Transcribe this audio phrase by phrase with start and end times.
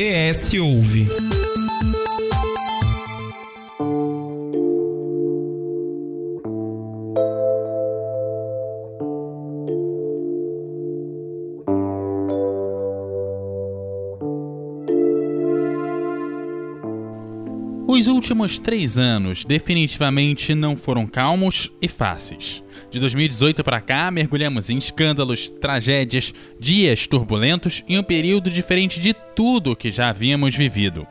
[0.00, 1.08] ES Ouve.
[17.88, 22.62] Os últimos três anos definitivamente não foram calmos e fáceis.
[22.90, 29.12] De 2018 para cá, mergulhamos em escândalos, tragédias, dias turbulentos e um período diferente de
[29.12, 31.06] tudo que já havíamos vivido.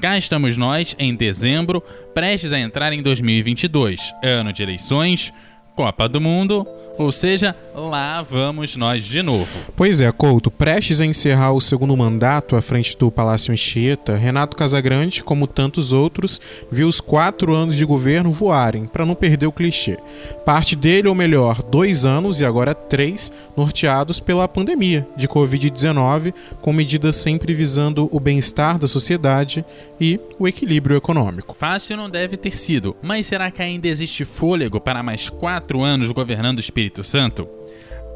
[0.00, 1.80] Cá estamos nós, em dezembro,
[2.12, 5.32] prestes a entrar em 2022, ano de eleições,
[5.74, 6.64] Copa do Mundo,
[6.96, 9.58] ou seja, lá vamos nós de novo.
[9.74, 14.56] Pois é, Couto, prestes a encerrar o segundo mandato à frente do Palácio Anchieta, Renato
[14.56, 19.52] Casagrande, como tantos outros, viu os quatro anos de governo voarem, para não perder o
[19.52, 19.98] clichê.
[20.46, 26.72] Parte dele, ou melhor, dois anos e agora três, norteados pela pandemia de Covid-19, com
[26.72, 29.64] medidas sempre visando o bem-estar da sociedade
[30.00, 31.56] e o equilíbrio econômico.
[31.58, 36.10] Fácil não deve ter sido, mas será que ainda existe fôlego para mais quatro anos
[36.10, 37.48] governando o Espírito Santo?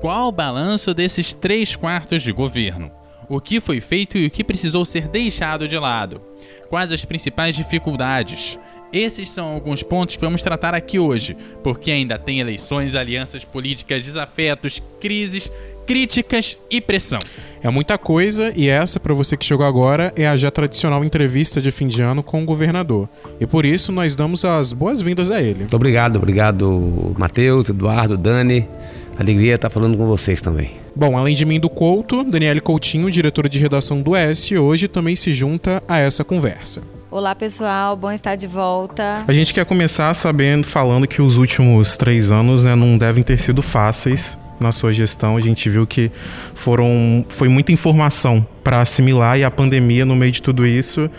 [0.01, 2.91] Qual o balanço desses três quartos de governo?
[3.29, 6.21] O que foi feito e o que precisou ser deixado de lado?
[6.69, 8.59] Quais as principais dificuldades?
[8.93, 14.05] Esses são alguns pontos que vamos tratar aqui hoje, porque ainda tem eleições, alianças políticas,
[14.05, 15.51] desafetos, crises,
[15.87, 17.19] críticas e pressão.
[17.61, 21.61] É muita coisa e essa, para você que chegou agora, é a já tradicional entrevista
[21.61, 23.09] de fim de ano com o governador.
[23.41, 25.61] E por isso nós damos as boas-vindas a ele.
[25.61, 28.69] Muito obrigado, obrigado Matheus, Eduardo, Dani.
[29.19, 30.71] Alegria estar falando com vocês também.
[30.95, 35.17] Bom, além de mim do Couto, Daniele Coutinho, diretora de redação do S, hoje também
[35.17, 36.81] se junta a essa conversa.
[37.11, 39.25] Olá pessoal, bom estar de volta.
[39.27, 43.41] A gente quer começar sabendo, falando que os últimos três anos né, não devem ter
[43.41, 45.37] sido fáceis na sua gestão.
[45.37, 46.11] A gente viu que
[46.57, 51.11] foram, foi muita informação para assimilar e a pandemia, no meio de tudo isso,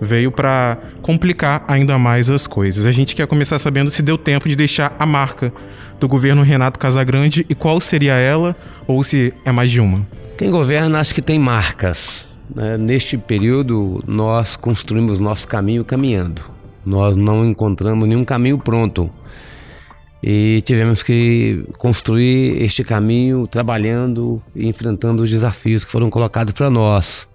[0.00, 2.86] veio para complicar ainda mais as coisas.
[2.86, 5.52] A gente quer começar sabendo se deu tempo de deixar a marca
[5.98, 8.56] do governo Renato Casagrande e qual seria ela,
[8.86, 10.06] ou se é mais de uma.
[10.36, 12.26] Quem governa, acho que tem marcas.
[12.54, 12.78] Né?
[12.78, 16.42] Neste período, nós construímos nosso caminho caminhando.
[16.86, 19.10] Nós não encontramos nenhum caminho pronto.
[20.22, 26.68] E tivemos que construir este caminho trabalhando e enfrentando os desafios que foram colocados para
[26.68, 27.27] nós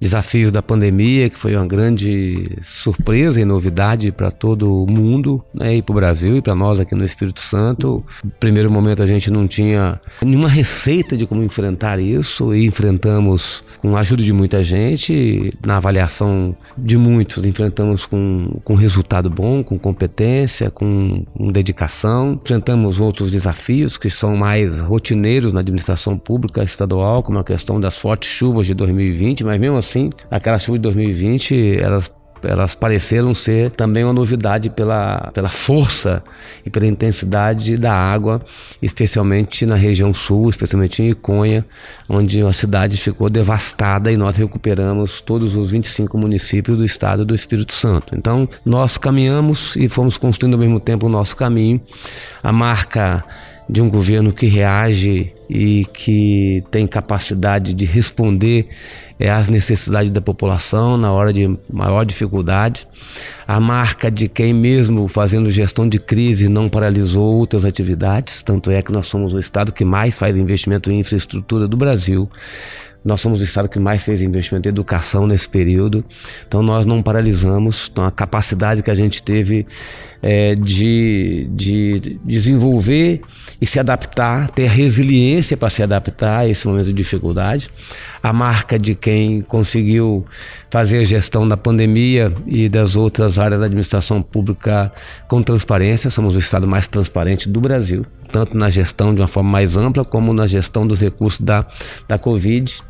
[0.00, 5.76] desafios da pandemia, que foi uma grande surpresa e novidade para todo o mundo, né,
[5.76, 8.02] e para o Brasil e para nós aqui no Espírito Santo.
[8.24, 13.62] No primeiro momento a gente não tinha nenhuma receita de como enfrentar isso e enfrentamos
[13.78, 19.62] com a ajuda de muita gente, na avaliação de muitos, enfrentamos com, com resultado bom,
[19.62, 22.40] com competência, com, com dedicação.
[22.42, 27.98] Enfrentamos outros desafios que são mais rotineiros na administração pública estadual, como a questão das
[27.98, 32.10] fortes chuvas de 2020, mas mesmo assim assim, aquela chuva de 2020, elas
[32.42, 36.22] elas pareceram ser também uma novidade pela, pela força
[36.64, 38.40] e pela intensidade da água,
[38.80, 41.66] especialmente na região sul, especialmente em Iconha,
[42.08, 47.34] onde a cidade ficou devastada e nós recuperamos todos os 25 municípios do estado do
[47.34, 48.14] Espírito Santo.
[48.16, 51.78] Então, nós caminhamos e fomos construindo ao mesmo tempo o nosso caminho.
[52.42, 53.22] A marca
[53.68, 58.68] de um governo que reage e que tem capacidade de responder
[59.20, 62.88] é, às necessidades da população na hora de maior dificuldade.
[63.46, 68.80] A marca de quem mesmo fazendo gestão de crise não paralisou outras atividades, tanto é
[68.80, 72.30] que nós somos o estado que mais faz investimento em infraestrutura do Brasil.
[73.04, 76.04] Nós somos o estado que mais fez investimento em educação nesse período,
[76.46, 77.88] então nós não paralisamos.
[77.90, 79.66] Então a capacidade que a gente teve
[80.22, 83.22] é, de, de desenvolver
[83.60, 87.68] e se adaptar, ter resiliência para se adaptar a esse momento de dificuldade.
[88.22, 90.24] A marca de quem conseguiu
[90.70, 94.92] fazer a gestão da pandemia e das outras áreas da administração pública
[95.26, 96.10] com transparência.
[96.10, 100.04] Somos o estado mais transparente do Brasil, tanto na gestão de uma forma mais ampla,
[100.04, 101.66] como na gestão dos recursos da,
[102.06, 102.82] da Covid.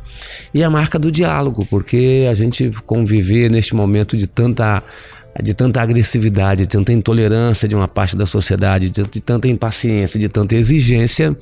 [0.53, 4.83] E a marca do diálogo, porque a gente conviver neste momento de tanta
[5.41, 10.19] de tanta agressividade, de tanta intolerância de uma parte da sociedade, de, de, tanta impaciência,
[10.19, 11.35] de tanta exigência,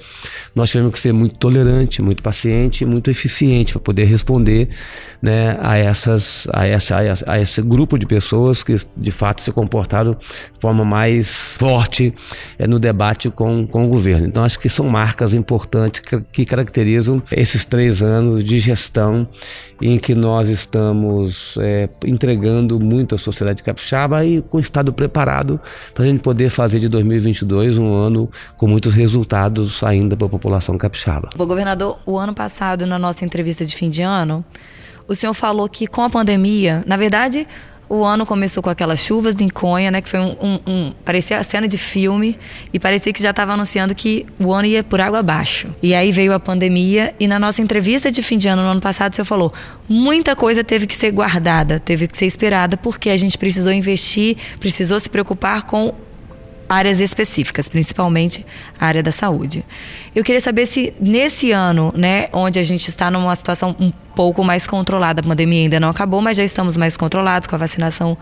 [0.54, 4.70] nós tivemos que ser muito tolerante, muito paciente, muito eficiente para poder responder
[5.22, 10.14] né, a, essas, a, essa, a, esse grupo de pessoas que de fato se comportaram
[10.14, 12.14] de forma mais forte
[12.58, 14.28] é, no debate com, com o governo.
[14.28, 19.28] Então acho que são marcas importantes que, que caracterizam esses três anos de gestão
[19.82, 25.60] em que nós estamos é, entregando muito à sociedade capixaba e com o Estado preparado
[25.94, 30.30] para a gente poder fazer de 2022 um ano com muitos resultados ainda para a
[30.30, 31.30] população capixaba.
[31.38, 34.44] O governador, o ano passado, na nossa entrevista de fim de ano,
[35.08, 37.48] o senhor falou que com a pandemia, na verdade,
[37.90, 40.00] o ano começou com aquelas chuvas em Conha, né?
[40.00, 42.38] Que foi um, um, um parecia a cena de filme
[42.72, 45.68] e parecia que já estava anunciando que o ano ia por água abaixo.
[45.82, 48.82] E aí veio a pandemia e na nossa entrevista de fim de ano no ano
[48.82, 49.52] passado o senhor falou
[49.88, 54.38] muita coisa teve que ser guardada, teve que ser esperada porque a gente precisou investir,
[54.60, 55.94] precisou se preocupar com
[56.70, 58.46] áreas específicas, principalmente
[58.80, 59.66] a área da saúde.
[60.16, 64.44] Eu queria saber se nesse ano, né, onde a gente está numa situação um pouco
[64.44, 68.18] mais controlada, a pandemia ainda não acabou, mas já estamos mais controlados com a vacinação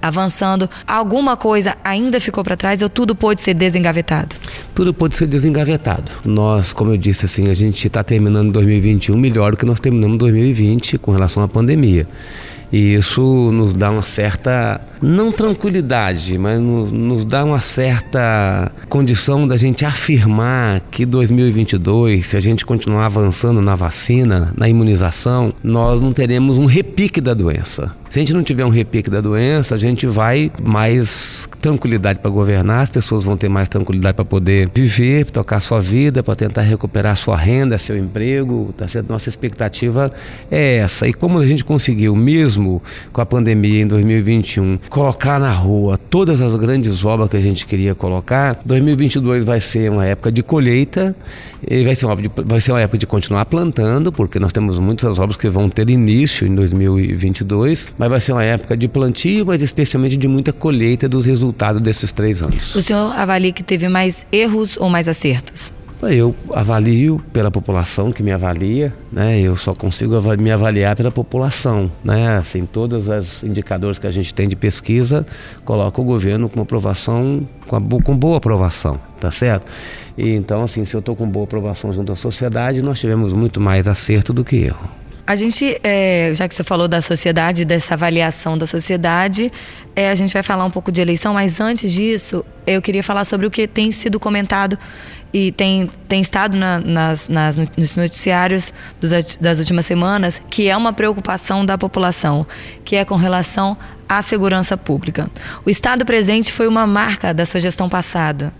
[0.00, 4.34] avançando, alguma coisa ainda ficou para trás ou tudo pode ser desengavetado?
[4.74, 6.10] Tudo pode ser desengavetado.
[6.24, 10.18] Nós, como eu disse assim, a gente está terminando 2021 melhor do que nós terminamos
[10.18, 12.06] 2020 com relação à pandemia.
[12.72, 19.46] E isso nos dá uma certa, não tranquilidade, mas nos, nos dá uma certa condição
[19.46, 26.00] da gente afirmar que 2022, se a gente continuar avançando na vacina, na imunização, nós
[26.00, 27.92] não teremos um repique da doença.
[28.08, 32.30] Se a gente não tiver um repique da doença, a gente vai mais tranquilidade para
[32.30, 36.34] governar, as pessoas vão ter mais tranquilidade para poder viver, pra tocar sua vida, para
[36.34, 38.74] tentar recuperar sua renda, seu emprego.
[38.76, 38.86] Tá?
[39.08, 40.12] Nossa expectativa
[40.50, 41.06] é essa.
[41.06, 42.59] E como a gente conseguiu, mesmo
[43.12, 47.66] com a pandemia em 2021, colocar na rua todas as grandes obras que a gente
[47.66, 51.14] queria colocar, 2022 vai ser uma época de colheita,
[51.66, 55.18] e vai ser uma, vai ser uma época de continuar plantando, porque nós temos muitas
[55.18, 57.60] obras que vão ter início em 2022
[57.98, 62.12] mas vai ser uma época de plantio, mas especialmente de muita colheita dos resultados desses
[62.12, 62.74] três anos.
[62.74, 65.72] O senhor avalia que teve mais erros ou mais acertos?
[66.02, 69.38] Eu avalio pela população que me avalia, né?
[69.38, 72.38] Eu só consigo me avaliar pela população, né?
[72.38, 75.26] Assim, todos os indicadores que a gente tem de pesquisa
[75.64, 79.66] coloca o governo com aprovação, com, com boa aprovação, tá certo?
[80.16, 83.60] E então, assim, se eu estou com boa aprovação junto à sociedade, nós tivemos muito
[83.60, 84.88] mais acerto do que erro.
[85.26, 89.52] A gente, é, já que você falou da sociedade, dessa avaliação da sociedade,
[89.94, 93.24] é, a gente vai falar um pouco de eleição, mas antes disso, eu queria falar
[93.24, 94.76] sobre o que tem sido comentado
[95.32, 100.76] e tem, tem estado na, nas, nas, nos noticiários dos, das últimas semanas, que é
[100.76, 102.46] uma preocupação da população,
[102.84, 103.76] que é com relação
[104.08, 105.30] à segurança pública.
[105.64, 108.52] O Estado presente foi uma marca da sua gestão passada.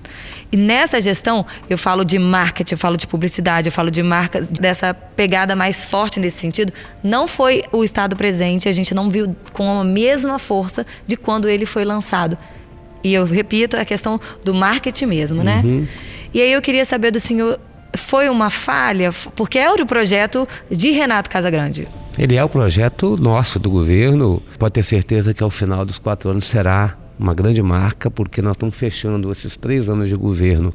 [0.53, 4.49] E nessa gestão, eu falo de marketing, eu falo de publicidade, eu falo de marcas,
[4.49, 6.73] dessa pegada mais forte nesse sentido.
[7.03, 11.49] Não foi o Estado presente, a gente não viu com a mesma força de quando
[11.49, 12.39] ele foi lançado.
[13.03, 15.63] E eu repito, é a questão do marketing mesmo, né?
[15.65, 15.87] Uhum.
[16.33, 17.59] E aí eu queria saber do senhor,
[17.97, 19.11] foi uma falha?
[19.35, 21.89] Porque é o projeto de Renato Casagrande.
[22.19, 24.43] Ele é o projeto nosso do governo.
[24.59, 28.53] Pode ter certeza que ao final dos quatro anos será uma grande marca, porque nós
[28.53, 30.75] estamos fechando esses três anos de governo,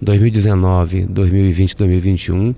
[0.00, 2.54] 2019, 2020, 2021,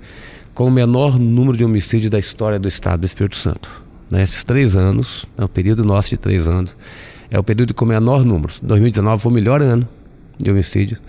[0.55, 3.85] com o menor número de homicídios da história do Estado do Espírito Santo.
[4.09, 6.77] Nesses três anos, é o período nosso de três anos,
[7.29, 8.53] é o período com o menor número.
[8.63, 9.89] 2019 foi o melhor ano
[10.39, 11.01] de homicídios.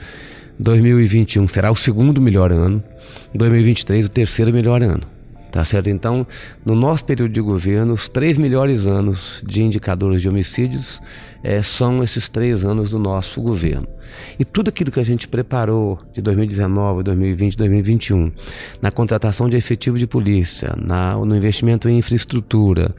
[0.60, 2.84] 2021 será o segundo melhor ano.
[3.34, 5.04] 2023 o terceiro melhor ano.
[5.52, 5.90] Tá certo?
[5.90, 6.28] Então,
[6.66, 11.02] no nosso período de governo, os três melhores anos de indicadores de homicídios
[11.44, 13.88] é, são esses três anos do nosso governo.
[14.40, 18.32] E tudo aquilo que a gente preparou de 2019, 2020, 2021,
[18.82, 22.94] na contratação de efetivo de polícia, na, no investimento em infraestrutura,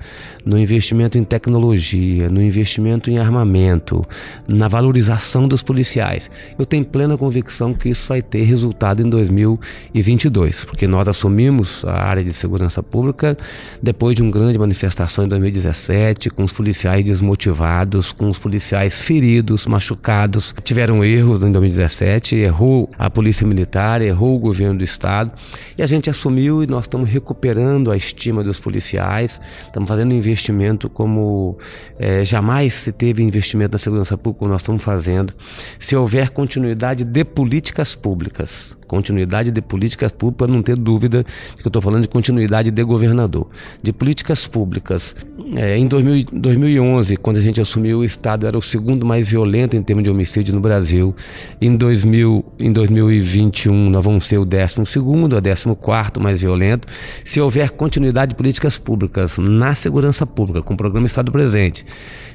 [0.45, 4.05] no investimento em tecnologia, no investimento em armamento,
[4.47, 10.65] na valorização dos policiais, eu tenho plena convicção que isso vai ter resultado em 2022,
[10.65, 13.37] porque nós assumimos a área de segurança pública
[13.83, 19.67] depois de uma grande manifestação em 2017, com os policiais desmotivados, com os policiais feridos,
[19.67, 25.33] machucados, tiveram erros em 2017, errou a Polícia Militar, errou o governo do Estado
[25.77, 30.89] e a gente assumiu e nós estamos recuperando a estima dos policiais, estamos fazendo investimento
[30.89, 31.59] como
[31.99, 35.35] é, jamais se teve investimento na segurança pública, nós estamos fazendo.
[35.79, 41.25] Se houver continuidade de políticas públicas, continuidade de políticas públicas, para não ter dúvida
[41.57, 43.47] que eu estou falando de continuidade de governador,
[43.83, 45.15] de políticas públicas.
[45.55, 49.77] É, em 2000, 2011, quando a gente assumiu, o Estado era o segundo mais violento
[49.77, 51.15] em termos de homicídio no Brasil.
[51.61, 56.89] Em, 2000, em 2021, nós vamos ser o décimo segundo, o décimo quarto mais violento.
[57.25, 61.85] Se houver continuidade de políticas públicas na segurança pública, com o programa Estado Presente,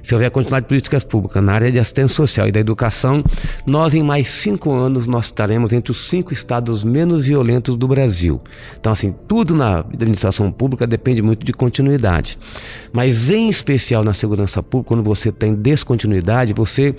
[0.01, 3.23] se houver continuidade de políticas públicas na área de assistência social e da educação,
[3.65, 8.41] nós em mais cinco anos nós estaremos entre os cinco estados menos violentos do Brasil.
[8.79, 12.37] Então, assim, tudo na administração pública depende muito de continuidade.
[12.91, 16.93] Mas, em especial na segurança pública, quando você tem descontinuidade, você,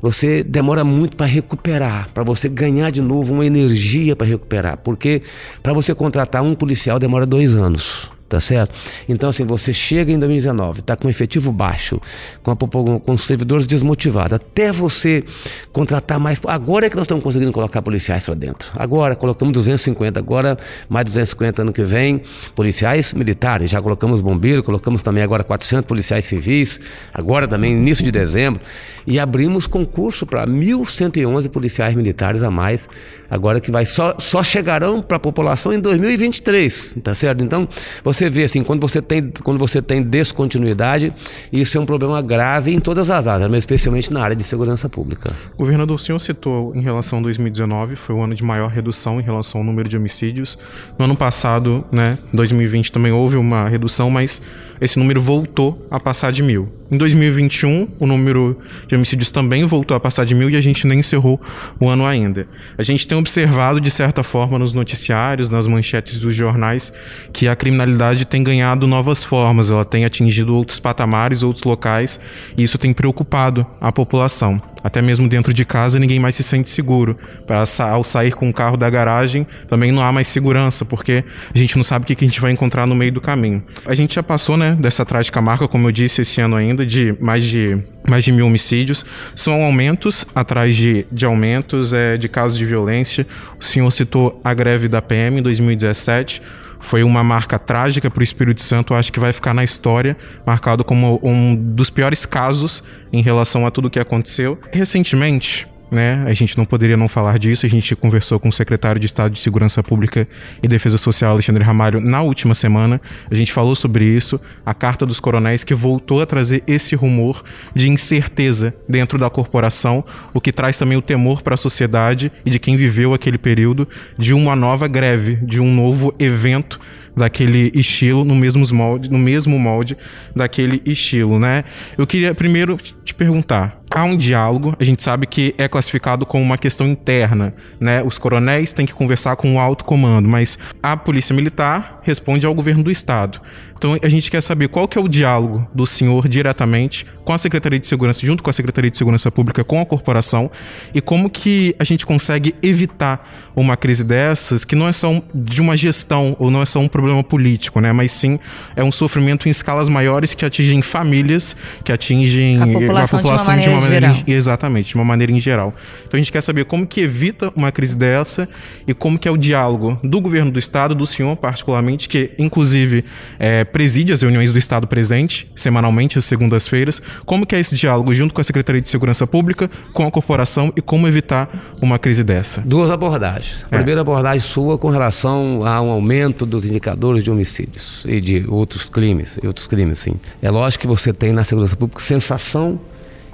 [0.00, 4.78] você demora muito para recuperar, para você ganhar de novo uma energia para recuperar.
[4.78, 5.22] Porque
[5.62, 8.10] para você contratar um policial demora dois anos.
[8.28, 8.74] Tá certo?
[9.08, 12.00] Então, assim, você chega em 2019, está com efetivo baixo,
[12.42, 15.24] com, a, com os servidores desmotivados, até você
[15.72, 16.38] contratar mais.
[16.46, 18.70] Agora é que nós estamos conseguindo colocar policiais para dentro.
[18.76, 20.58] Agora, colocamos 250, agora
[20.88, 22.22] mais 250 ano que vem,
[22.54, 26.80] policiais militares, já colocamos bombeiros, colocamos também agora 400 policiais civis,
[27.12, 28.60] agora também início de dezembro,
[29.06, 32.88] e abrimos concurso para 1.111 policiais militares a mais,
[33.30, 37.42] agora que vai só, só chegarão para a população em 2023, tá certo?
[37.42, 37.68] Então,
[38.02, 41.12] você vê assim, quando você tem, quando você tem descontinuidade,
[41.52, 44.88] isso é um problema grave em todas as áreas, mas especialmente na área de segurança
[44.88, 45.30] pública.
[45.56, 49.22] Governador, o senhor citou em relação a 2019, foi o ano de maior redução em
[49.22, 50.58] relação ao número de homicídios.
[50.98, 54.40] No ano passado, né, 2020 também houve uma redução, mas
[54.80, 56.68] esse número voltou a passar de mil.
[56.90, 60.86] Em 2021, o número de homicídios também voltou a passar de mil e a gente
[60.86, 61.40] nem encerrou
[61.78, 62.46] o ano ainda.
[62.78, 66.92] A gente tem observado, de certa forma, nos noticiários, nas manchetes dos jornais,
[67.32, 72.20] que a criminalidade tem ganhado novas formas, ela tem atingido outros patamares, outros locais,
[72.56, 74.60] e isso tem preocupado a população.
[74.88, 77.14] Até mesmo dentro de casa ninguém mais se sente seguro.
[77.46, 81.22] Pra, ao sair com o carro da garagem também não há mais segurança, porque
[81.54, 83.62] a gente não sabe o que a gente vai encontrar no meio do caminho.
[83.84, 87.14] A gente já passou né, dessa trágica marca, como eu disse, esse ano ainda, de
[87.20, 87.78] mais de,
[88.08, 89.04] mais de mil homicídios.
[89.36, 93.26] São aumentos atrás de, de aumentos é, de casos de violência.
[93.60, 96.40] O senhor citou a greve da PM em 2017
[96.80, 100.16] foi uma marca trágica para o Espírito Santo, acho que vai ficar na história,
[100.46, 102.82] marcado como um dos piores casos
[103.12, 104.58] em relação a tudo o que aconteceu.
[104.72, 106.24] Recentemente, né?
[106.26, 107.66] A gente não poderia não falar disso.
[107.66, 110.28] A gente conversou com o secretário de Estado de Segurança Pública
[110.62, 113.00] e Defesa Social, Alexandre Ramalho, na última semana.
[113.30, 117.42] A gente falou sobre isso, a carta dos coronéis que voltou a trazer esse rumor
[117.74, 122.50] de incerteza dentro da corporação, o que traz também o temor para a sociedade e
[122.50, 126.80] de quem viveu aquele período de uma nova greve, de um novo evento
[127.18, 129.96] daquele estilo no mesmo molde, no mesmo molde
[130.34, 131.64] daquele estilo, né?
[131.96, 136.42] Eu queria primeiro te perguntar, há um diálogo, a gente sabe que é classificado como
[136.42, 138.02] uma questão interna, né?
[138.02, 142.54] Os coronéis têm que conversar com o alto comando, mas a polícia militar responde ao
[142.54, 143.40] governo do estado.
[143.78, 147.38] Então a gente quer saber qual que é o diálogo do senhor diretamente com a
[147.38, 150.50] Secretaria de Segurança, junto com a Secretaria de Segurança Pública, com a corporação,
[150.94, 155.22] e como que a gente consegue evitar uma crise dessas, que não é só um,
[155.34, 157.92] de uma gestão ou não é só um problema político, né?
[157.92, 158.38] Mas sim
[158.74, 161.54] é um sofrimento em escalas maiores que atingem famílias,
[161.84, 164.36] que atingem a população, a população de uma maneira, de uma maneira geral.
[164.36, 165.74] exatamente, de uma maneira em geral.
[166.06, 168.48] Então a gente quer saber como que evita uma crise dessa
[168.86, 173.04] e como que é o diálogo do governo do estado, do senhor particularmente, que inclusive
[173.38, 177.00] é, preside as reuniões do Estado presente, semanalmente, às segundas-feiras.
[177.24, 180.72] Como que é esse diálogo junto com a Secretaria de Segurança Pública, com a corporação
[180.76, 182.60] e como evitar uma crise dessa?
[182.62, 183.64] Duas abordagens.
[183.70, 183.78] A é.
[183.78, 188.88] primeira abordagem sua com relação a um aumento dos indicadores de homicídios e de outros
[188.88, 190.14] crimes, e outros crimes, sim.
[190.42, 192.80] É lógico que você tem na segurança pública sensação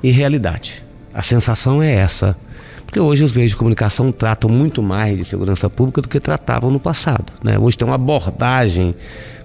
[0.02, 0.84] e realidade.
[1.12, 2.36] A sensação é essa.
[2.84, 6.70] Porque hoje os meios de comunicação tratam muito mais de segurança pública do que tratavam
[6.70, 7.32] no passado.
[7.42, 7.58] Né?
[7.58, 8.94] Hoje tem uma abordagem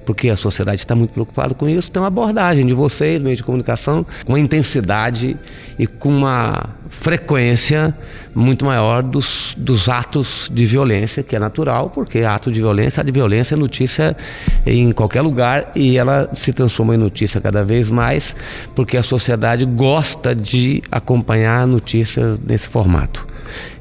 [0.10, 3.44] porque a sociedade está muito preocupada com isso, tem uma abordagem de vocês, meio de
[3.44, 5.38] comunicação, com uma intensidade
[5.78, 7.96] e com uma frequência
[8.34, 13.04] muito maior dos, dos atos de violência, que é natural, porque ato de violência, a
[13.04, 14.18] de violência é notícia
[14.66, 18.36] em qualquer lugar e ela se transforma em notícia cada vez mais,
[18.74, 23.29] porque a sociedade gosta de acompanhar notícias nesse formato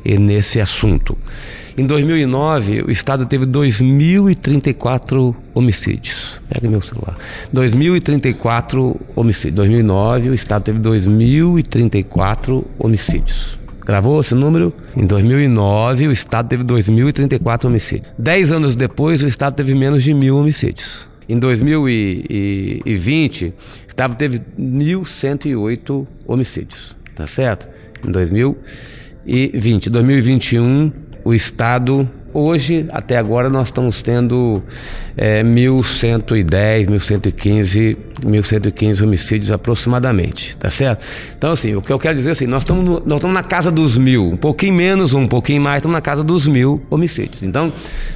[0.05, 1.17] nesse assunto.
[1.79, 6.41] Em 2009, o Estado teve 2.034 homicídios.
[6.53, 7.17] Pega meu celular.
[7.55, 9.55] 2.034 homicídios.
[9.55, 13.57] 2009, o Estado teve 2.034 homicídios.
[13.87, 14.75] Gravou esse número?
[14.97, 18.09] Em 2009, o Estado teve 2.034 homicídios.
[18.19, 21.09] Dez anos depois, o Estado teve menos de mil homicídios.
[21.29, 23.55] Em 2020, o
[23.87, 26.97] Estado teve 1.108 homicídios.
[27.15, 27.69] Tá certo?
[28.05, 28.98] Em 2020.
[29.25, 30.93] 2021,
[31.25, 34.63] o Estado, hoje, até agora, nós estamos tendo
[35.17, 41.05] é, 1.110, 1.115, 1.115 homicídios aproximadamente, tá certo?
[41.37, 43.71] Então, assim, o que eu quero dizer é assim, nós estamos, nós estamos na casa
[43.71, 47.43] dos mil, um pouquinho menos, um pouquinho mais, estamos na casa dos mil homicídios.
[47.43, 47.73] Então,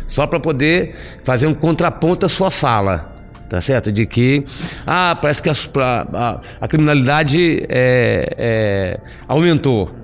[0.07, 0.95] só para poder
[1.25, 3.15] fazer um contraponto à sua fala,
[3.49, 3.93] tá certo?
[3.93, 4.45] De que,
[4.87, 5.55] ah, parece que a,
[6.15, 10.02] a, a criminalidade é, é, aumentou.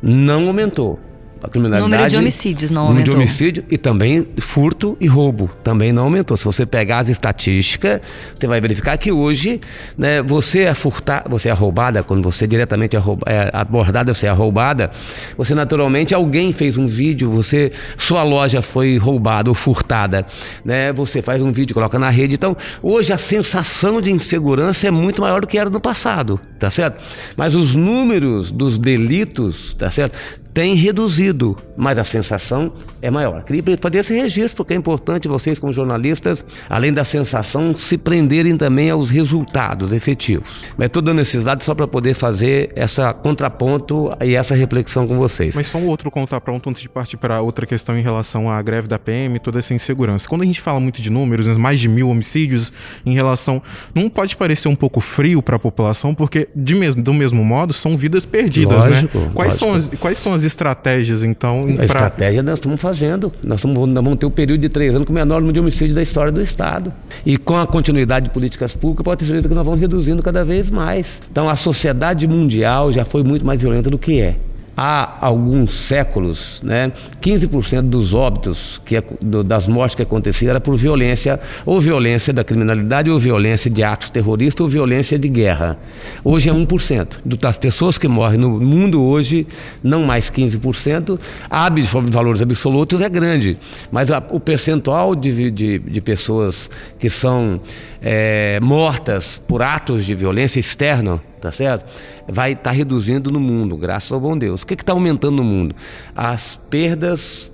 [0.00, 0.98] Não aumentou
[1.42, 1.90] a criminalidade.
[1.90, 3.14] Número de homicídios não número aumentou.
[3.14, 6.36] de homicídio e também furto e roubo também não aumentou.
[6.36, 8.00] Se você pegar as estatísticas,
[8.38, 9.60] você vai verificar que hoje,
[9.96, 14.26] né, você é furtar, você é roubada quando você diretamente é, rouba, é abordada, você
[14.26, 14.90] é roubada.
[15.36, 20.26] Você naturalmente alguém fez um vídeo, você sua loja foi roubada ou furtada,
[20.64, 20.92] né?
[20.92, 22.34] Você faz um vídeo, coloca na rede.
[22.34, 26.70] Então, hoje a sensação de insegurança é muito maior do que era no passado, tá
[26.70, 27.02] certo?
[27.36, 30.16] Mas os números dos delitos, tá certo?
[30.52, 33.42] Tem reduzido, mas a sensação é maior.
[33.42, 38.56] Queria fazer esse registro, porque é importante vocês, como jornalistas, além da sensação, se prenderem
[38.56, 40.64] também aos resultados efetivos.
[40.76, 45.16] Mas estou dando esses dados só para poder fazer essa contraponto e essa reflexão com
[45.16, 45.56] vocês.
[45.56, 48.88] Mas só um outro contraponto antes de partir para outra questão em relação à greve
[48.88, 50.28] da PM, toda essa insegurança.
[50.28, 52.72] Quando a gente fala muito de números, né, mais de mil homicídios
[53.04, 53.62] em relação.
[53.94, 57.96] Não pode parecer um pouco frio para a população, porque de do mesmo modo são
[57.96, 59.30] vidas perdidas, lógico, né?
[59.34, 59.66] Quais, lógico.
[59.66, 61.60] São as, quais são as estratégias, então?
[61.60, 61.84] A pra...
[61.84, 63.32] estratégia nós estamos fazendo.
[63.42, 65.60] Nós, estamos, nós vamos ter um período de três anos com o menor número de
[65.60, 66.92] homicídios da história do Estado.
[67.24, 70.44] E com a continuidade de políticas públicas, pode ter certeza que nós vamos reduzindo cada
[70.44, 71.20] vez mais.
[71.30, 74.36] Então a sociedade mundial já foi muito mais violenta do que é
[74.76, 80.76] há alguns séculos, né, 15% dos óbitos, que, do, das mortes que aconteciam, era por
[80.76, 85.78] violência, ou violência da criminalidade, ou violência de atos terroristas, ou violência de guerra.
[86.24, 87.06] Hoje é 1%.
[87.24, 89.46] Das pessoas que morrem no mundo hoje,
[89.82, 91.18] não mais 15%,
[91.50, 91.68] há
[92.08, 93.58] valores absolutos é grande,
[93.90, 97.60] mas a, o percentual de, de, de, pessoas que são
[98.00, 101.84] é, mortas por atos de violência externa, tá certo?
[102.28, 104.62] Vai estar tá reduzindo no mundo, graças ao bom Deus.
[104.62, 105.74] O que está aumentando no mundo?
[106.14, 107.50] As perdas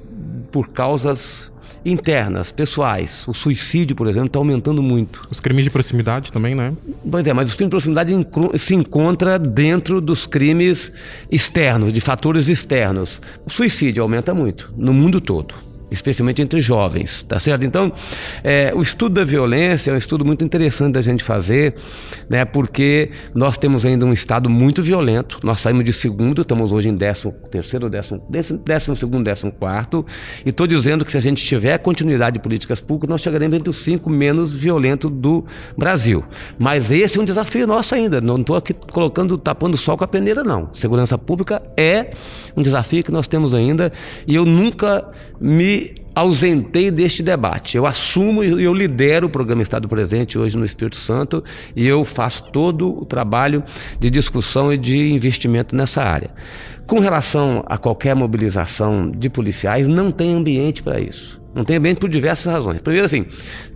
[0.53, 1.51] por causas
[1.85, 3.27] internas, pessoais.
[3.27, 5.23] O suicídio, por exemplo, está aumentando muito.
[5.31, 6.75] Os crimes de proximidade também, né?
[7.11, 10.93] Pois é, mas os crimes de proximidade se encontra dentro dos crimes
[11.31, 13.21] externos, de fatores externos.
[13.47, 17.65] O suicídio aumenta muito no mundo todo especialmente entre jovens, tá certo?
[17.65, 17.93] Então,
[18.45, 21.75] é, o estudo da violência é um estudo muito interessante da gente fazer,
[22.29, 22.45] né?
[22.45, 25.41] Porque nós temos ainda um estado muito violento.
[25.43, 30.05] Nós saímos de segundo, estamos hoje em décimo terceiro, décimo, décimo, décimo segundo, décimo quarto.
[30.45, 33.71] E estou dizendo que se a gente tiver continuidade de políticas públicas, nós chegaremos entre
[33.71, 35.45] os cinco menos violentos do
[35.77, 36.25] Brasil.
[36.59, 38.21] Mas esse é um desafio nosso ainda.
[38.21, 40.69] Não estou aqui colocando, tapando o sol com a peneira, não.
[40.73, 42.13] Segurança pública é
[42.57, 43.93] um desafio que nós temos ainda.
[44.27, 45.09] E eu nunca
[45.41, 45.78] me
[46.19, 47.77] ausentei deste debate.
[47.77, 51.45] Eu assumo e eu lidero o programa Estado Presente hoje no Espírito Santo
[51.77, 53.63] e eu faço todo o trabalho
[54.01, 56.31] de discussão e de investimento nessa área.
[56.89, 61.41] Com relação a qualquer mobilização de policiais, não tem ambiente para isso.
[61.55, 62.83] Não tem ambiente por diversas razões.
[62.83, 63.25] Primeiro, assim,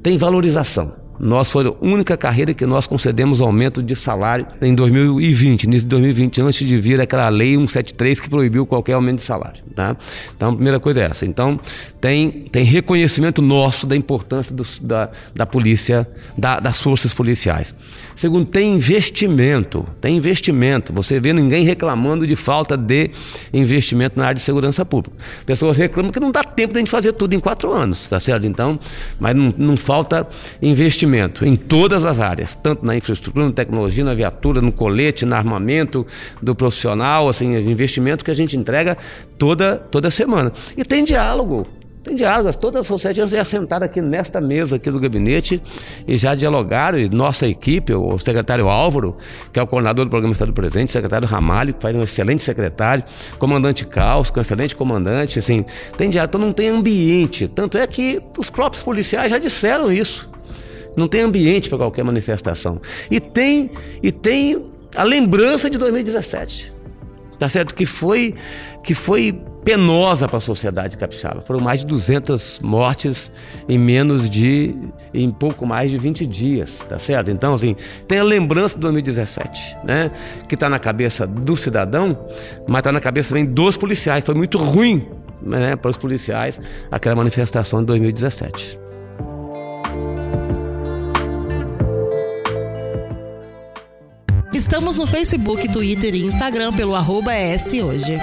[0.02, 1.01] tem valorização.
[1.18, 5.88] Nós foi a única carreira que nós concedemos aumento de salário em 2020, início de
[5.88, 9.62] 2020, antes de vir aquela lei 173 que proibiu qualquer aumento de salário.
[9.74, 9.96] Tá?
[10.36, 11.24] Então, a primeira coisa é essa.
[11.24, 11.60] Então,
[12.00, 17.74] tem, tem reconhecimento nosso da importância do, da, da polícia, da, das forças policiais.
[18.14, 19.86] Segundo, tem investimento.
[20.00, 20.92] Tem investimento.
[20.92, 23.10] Você vê ninguém reclamando de falta de
[23.52, 25.16] investimento na área de segurança pública.
[25.44, 28.18] Pessoas reclamam que não dá tempo de a gente fazer tudo em quatro anos, tá
[28.20, 28.46] certo?
[28.46, 28.78] Então,
[29.18, 30.26] mas não, não falta
[30.60, 35.34] investimento em todas as áreas, tanto na infraestrutura, na tecnologia, na viatura, no colete, no
[35.34, 36.06] armamento
[36.40, 38.96] do profissional, assim, investimento que a gente entrega
[39.38, 40.52] toda, toda semana.
[40.76, 41.66] E tem diálogo.
[42.02, 45.62] Tem diálogos, todas as sociedades já sentaram aqui nesta mesa aqui do gabinete
[46.06, 49.16] e já dialogaram, e nossa equipe, o secretário Álvaro,
[49.52, 52.42] que é o coordenador do programa Estado Presente, o secretário Ramalho, que faz um excelente
[52.42, 53.04] secretário,
[53.38, 55.64] comandante Caos, que é um excelente comandante, assim,
[55.96, 60.28] tem diálogo, então não tem ambiente, tanto é que os próprios policiais já disseram isso,
[60.96, 62.80] não tem ambiente para qualquer manifestação,
[63.12, 63.70] e tem,
[64.02, 66.72] e tem a lembrança de 2017,
[67.38, 68.34] tá certo, que foi,
[68.82, 71.40] que foi penosa para a sociedade capixaba.
[71.40, 73.30] Foram mais de 200 mortes
[73.68, 74.74] em menos de
[75.14, 77.30] em pouco mais de 20 dias, tá certo?
[77.30, 77.76] Então, assim,
[78.08, 80.10] tem a lembrança de 2017, né,
[80.48, 82.18] que está na cabeça do cidadão,
[82.68, 84.24] mas está na cabeça também dos policiais.
[84.24, 85.06] Foi muito ruim,
[85.40, 88.80] né, para os policiais aquela manifestação de 2017.
[94.54, 97.32] Estamos no Facebook, Twitter e Instagram pelo arroba
[97.84, 98.18] hoje.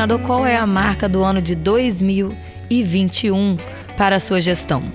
[0.00, 3.58] Governador, qual é a marca do ano de 2021
[3.98, 4.90] para a sua gestão?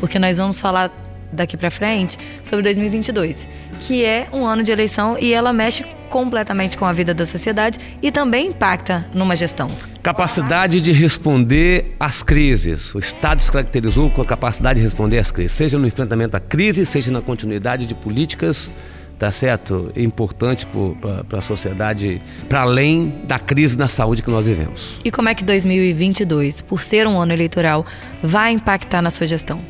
[0.00, 0.90] Porque nós vamos falar
[1.32, 3.46] daqui para frente sobre 2022,
[3.80, 7.78] que é um ano de eleição e ela mexe completamente com a vida da sociedade
[8.02, 9.70] e também impacta numa gestão.
[10.02, 12.92] Capacidade de responder às crises.
[12.96, 16.40] O Estado se caracterizou com a capacidade de responder às crises, seja no enfrentamento à
[16.40, 18.72] crise, seja na continuidade de políticas
[19.18, 19.90] tá certo?
[19.96, 20.66] Importante
[21.28, 24.98] para a sociedade, para além da crise na saúde que nós vivemos.
[25.04, 27.84] E como é que 2022, por ser um ano eleitoral,
[28.22, 29.60] vai impactar na sua gestão?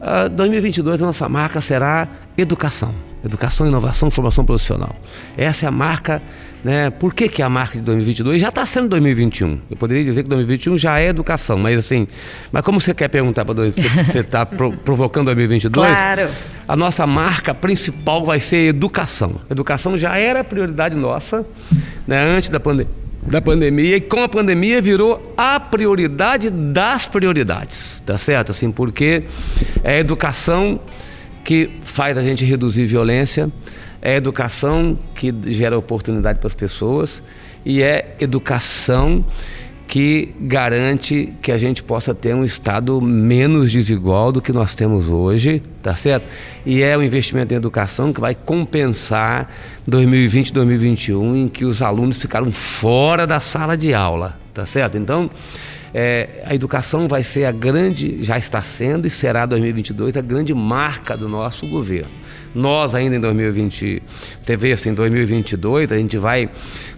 [0.00, 2.94] Uh, 2022 a nossa marca será educação.
[3.24, 4.96] Educação, inovação, formação profissional.
[5.36, 6.20] Essa é a marca,
[6.64, 6.90] né?
[6.90, 9.60] Por que, que é a marca de 2022 já está sendo 2021?
[9.70, 12.08] Eu poderia dizer que 2021 já é educação, mas assim,
[12.50, 15.86] mas como você quer perguntar para você está pro, provocando 2022?
[15.86, 16.28] Claro.
[16.66, 19.40] A nossa marca principal vai ser educação.
[19.50, 21.46] Educação já era prioridade nossa,
[22.06, 22.22] né?
[22.22, 28.18] Antes da pandemia da pandemia e com a pandemia virou a prioridade das prioridades, tá
[28.18, 28.50] certo?
[28.50, 29.24] Assim, porque
[29.84, 30.80] é a educação
[31.44, 33.50] que faz a gente reduzir violência,
[34.00, 37.22] é educação que gera oportunidade para as pessoas
[37.64, 39.24] e é educação
[39.92, 45.06] que garante que a gente possa ter um estado menos desigual do que nós temos
[45.06, 46.24] hoje, tá certo?
[46.64, 49.50] E é o investimento em educação que vai compensar
[49.86, 54.96] 2020 e 2021 em que os alunos ficaram fora da sala de aula, tá certo?
[54.96, 55.30] Então,
[55.94, 60.54] é, a educação vai ser a grande, já está sendo e será 2022 a grande
[60.54, 62.10] marca do nosso governo.
[62.54, 64.02] Nós ainda em 2020,
[64.40, 66.50] você vê assim, em 2022 a gente vai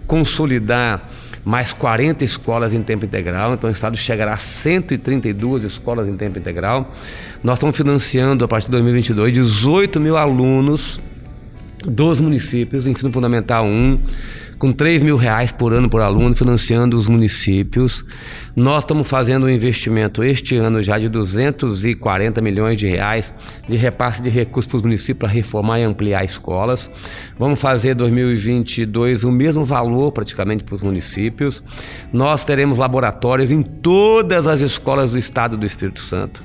[0.07, 1.09] consolidar
[1.45, 6.39] mais 40 escolas em tempo integral, então o Estado chegará a 132 escolas em tempo
[6.39, 6.93] integral.
[7.43, 11.01] Nós estamos financiando a partir de 2022 18 mil alunos
[11.85, 14.01] dos municípios, ensino fundamental 1,
[14.65, 18.03] com 3 mil reais por ano por aluno, financiando os municípios.
[18.57, 23.31] Nós estamos fazendo um investimento este ano já de 240 milhões de reais
[23.69, 26.91] de repasse de recursos para os municípios para reformar e ampliar escolas.
[27.39, 31.63] Vamos fazer 2022 o mesmo valor praticamente para os municípios.
[32.11, 36.43] Nós teremos laboratórios em todas as escolas do estado do Espírito Santo.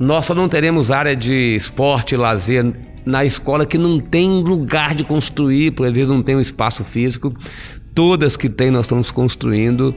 [0.00, 4.94] Nós só não teremos área de esporte e lazer na escola que não tem lugar
[4.94, 7.34] de construir, por vezes não tem um espaço físico.
[7.94, 9.94] Todas que tem, nós estamos construindo.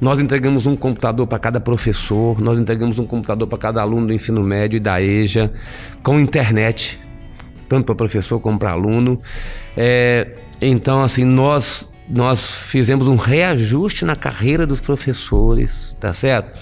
[0.00, 4.12] Nós entregamos um computador para cada professor, nós entregamos um computador para cada aluno do
[4.12, 5.52] ensino médio e da EJA,
[6.02, 7.00] com internet,
[7.68, 9.20] tanto para professor como para aluno.
[9.76, 16.58] É, então, assim, nós, nós fizemos um reajuste na carreira dos professores, tá certo?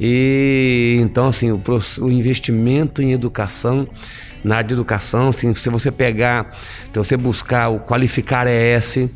[0.00, 1.60] E então, assim, o,
[2.00, 3.88] o investimento em educação
[4.46, 6.52] na área de educação, assim, se você pegar,
[6.92, 9.08] se você buscar o Qualificar ES,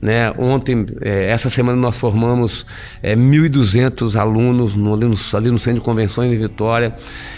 [0.00, 0.32] né?
[0.38, 2.64] Ontem, é, essa semana nós formamos
[3.02, 6.94] é, 1.200 alunos no, ali, no, ali, no, Centro de Convenções de Vitória.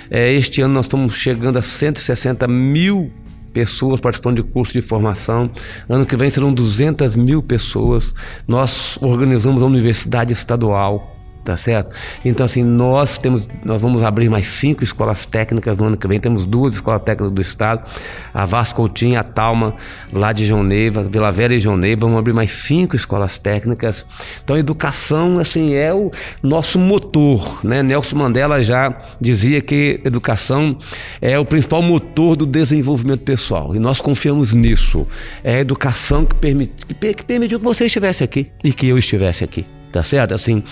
[0.09, 3.11] É, este ano nós estamos chegando a 160 mil
[3.53, 5.51] pessoas participando de curso de formação.
[5.89, 8.15] Ano que vem serão 200 mil pessoas.
[8.47, 11.91] Nós organizamos a Universidade Estadual tá certo?
[12.25, 16.21] Então, assim, nós temos, nós vamos abrir mais cinco escolas técnicas no ano que vem.
[16.21, 17.91] Temos duas escolas técnicas do estado,
[18.33, 19.75] a Vascoutinha, a Talma,
[20.13, 22.03] lá de João Neiva, Vila Velha e João Neiva.
[22.03, 24.05] Vamos abrir mais cinco escolas técnicas.
[24.45, 26.11] Então, educação, assim, é o
[26.43, 27.83] nosso motor, né?
[27.83, 30.79] Nelson Mandela já dizia que educação
[31.21, 33.75] é o principal motor do desenvolvimento pessoal.
[33.75, 35.07] E nós confiamos nisso.
[35.43, 39.43] É a educação que, permit, que permitiu que você estivesse aqui e que eu estivesse
[39.45, 40.35] aqui tá certo?
[40.35, 40.63] Assim,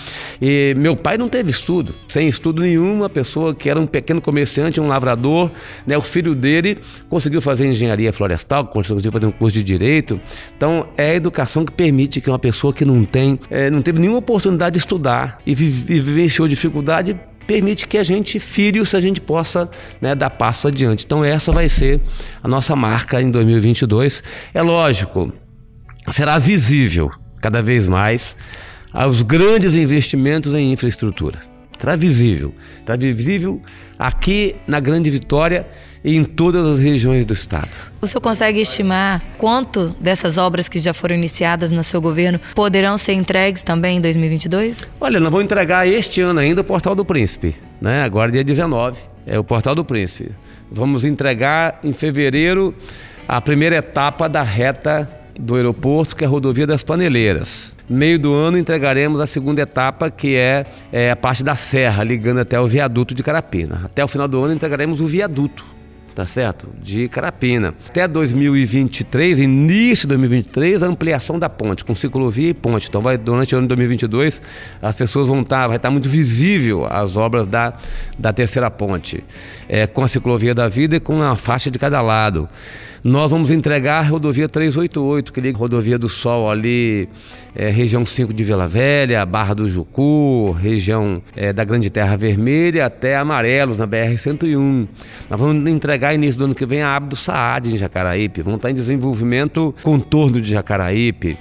[0.40, 4.20] e meu pai não teve estudo, sem estudo nenhum, uma pessoa que era um pequeno
[4.20, 5.50] comerciante, um lavrador,
[5.87, 5.96] né?
[5.96, 6.78] O filho dele
[7.09, 10.20] conseguiu fazer engenharia florestal, conseguiu fazer um curso de direito.
[10.57, 14.00] Então, é a educação que permite que uma pessoa que não tem, é, não teve
[14.00, 19.20] nenhuma oportunidade de estudar e, vive, vivenciou dificuldade, permite que a gente, filhos, a gente
[19.20, 21.04] possa né, dar passo adiante.
[21.04, 22.00] Então, essa vai ser
[22.42, 24.22] a nossa marca em 2022.
[24.52, 25.33] É lógico,
[26.12, 28.37] será visível cada vez mais
[28.92, 31.38] aos grandes investimentos em infraestrutura.
[31.79, 32.53] Está visível.
[32.81, 33.62] Está visível
[33.98, 35.66] aqui na Grande Vitória
[36.05, 37.68] e em todas as regiões do estado.
[38.01, 42.98] O senhor consegue estimar quanto dessas obras que já foram iniciadas no seu governo poderão
[42.98, 44.87] ser entregues também em 2022?
[45.01, 48.03] Olha, nós vamos entregar este ano ainda o Portal do Príncipe, né?
[48.03, 50.33] Agora dia 19, é o Portal do Príncipe.
[50.70, 52.74] Vamos entregar em fevereiro
[53.27, 57.77] a primeira etapa da reta do aeroporto, que é a rodovia das Paneleiras.
[57.88, 62.40] Meio do ano entregaremos a segunda etapa, que é, é a parte da serra, ligando
[62.40, 63.83] até o viaduto de Carapina.
[63.85, 65.79] Até o final do ano entregaremos o viaduto
[66.18, 66.68] tá certo?
[66.83, 67.72] De Carapina.
[67.88, 72.88] Até 2023, início de 2023, a ampliação da ponte, com ciclovia e ponte.
[72.88, 74.42] Então, vai, durante o ano de 2022,
[74.83, 77.74] as pessoas vão estar, vai estar muito visível as obras da,
[78.18, 79.22] da terceira ponte,
[79.68, 82.48] é, com a ciclovia da vida e com a faixa de cada lado.
[83.02, 87.08] Nós vamos entregar a rodovia 388, que liga a rodovia do Sol ali,
[87.54, 92.87] é, região 5 de Vila Velha, Barra do Jucu, região é, da Grande Terra Vermelha,
[92.87, 94.88] até Amarelos, na BR-101.
[95.30, 98.42] Nós vamos entregar início do ano que vem a Abdo Saad em Jacaraípe.
[98.42, 101.38] Vamos estar em desenvolvimento contorno de Jacaraípe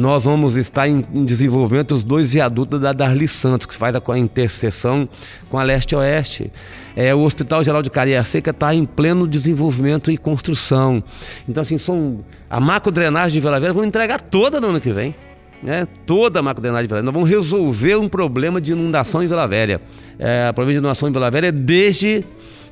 [0.00, 4.00] nós vamos estar em, em, desenvolvimento os dois viadutos da Darli Santos, que faz a,
[4.04, 5.06] a interseção
[5.50, 6.50] com a leste-oeste.
[6.96, 11.02] É, o Hospital Geral de Caria Seca está em pleno desenvolvimento e construção.
[11.46, 15.14] Então, assim, são, a macro-drenagem de Vila Velha vamos entregar toda no ano que vem.
[15.62, 15.86] Né?
[16.06, 17.04] Toda a macro-drenagem de Vila Velha.
[17.04, 19.82] Nós vamos resolver um problema de inundação em Vila Velha.
[20.18, 22.24] É, o problema de inundação em Vila Velha é desde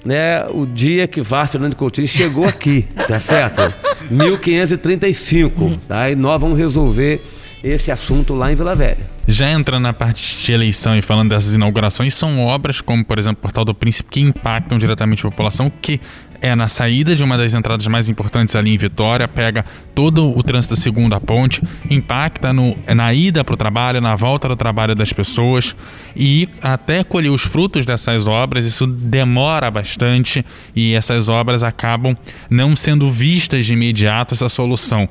[0.05, 3.73] né, o dia que Vaz Fernando Coutinho chegou aqui, tá certo?
[4.11, 6.11] 1535, tá?
[6.11, 7.23] E nós vamos resolver
[7.63, 9.09] esse assunto lá em Vila Velha.
[9.27, 13.39] Já entrando na parte de eleição e falando dessas inaugurações, são obras como, por exemplo,
[13.41, 16.01] o Portal do Príncipe, que impactam diretamente a população, que
[16.41, 20.43] é na saída de uma das entradas mais importantes ali em Vitória, pega todo o
[20.43, 24.95] trânsito da segunda ponte, impacta no, na ida para o trabalho, na volta do trabalho
[24.95, 25.75] das pessoas
[26.17, 30.45] e até colher os frutos dessas obras, isso demora bastante
[30.75, 32.17] e essas obras acabam
[32.49, 35.09] não sendo vistas de imediato essa solução.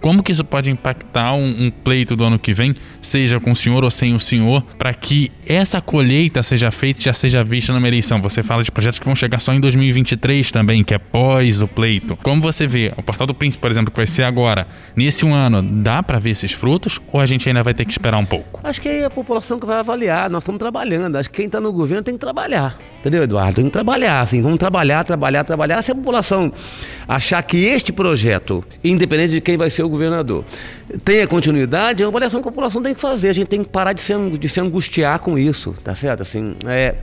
[0.00, 3.56] Como que isso pode impactar um, um, pleito do ano que vem, seja com o
[3.56, 7.72] senhor ou sem o senhor, para que essa colheita seja feita e já seja vista
[7.72, 8.20] numa eleição?
[8.22, 11.68] Você fala de projetos que vão chegar só em 2023 também, que é pós o
[11.68, 12.16] pleito.
[12.22, 15.34] Como você vê, o Portal do Príncipe, por exemplo, que vai ser agora, nesse um
[15.34, 18.24] ano, dá para ver esses frutos ou a gente ainda vai ter que esperar um
[18.24, 18.60] pouco?
[18.62, 20.30] Acho que é a população que vai avaliar.
[20.30, 21.16] Nós estamos trabalhando.
[21.16, 22.78] Acho que quem está no governo tem que trabalhar.
[23.00, 23.56] Entendeu, Eduardo?
[23.56, 24.42] Tem que trabalhar, assim.
[24.42, 25.82] Vamos trabalhar, trabalhar, trabalhar.
[25.82, 26.52] Se a população
[27.06, 30.44] achar que este projeto, independente de quem vai ser o governador,
[31.04, 33.30] tenha continuidade, é uma avaliação que a população tem que fazer.
[33.30, 36.22] A gente tem que parar de se, de se angustiar com isso, tá certo?
[36.22, 36.94] Assim, é,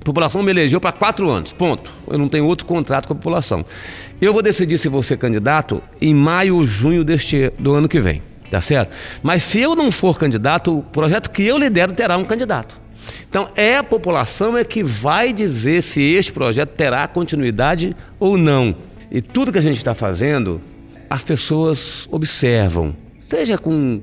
[0.00, 1.90] a população me elegeu para quatro anos, ponto.
[2.06, 3.64] Eu não tenho outro contrato com a população.
[4.20, 8.00] Eu vou decidir se vou ser candidato em maio ou junho deste, do ano que
[8.00, 8.94] vem, tá certo?
[9.22, 12.84] Mas se eu não for candidato, o projeto que eu lidero terá um candidato.
[13.28, 18.76] Então é a população é que vai dizer se este projeto terá continuidade ou não.
[19.10, 20.60] E tudo que a gente está fazendo,
[21.08, 22.94] as pessoas observam,
[23.28, 24.02] seja com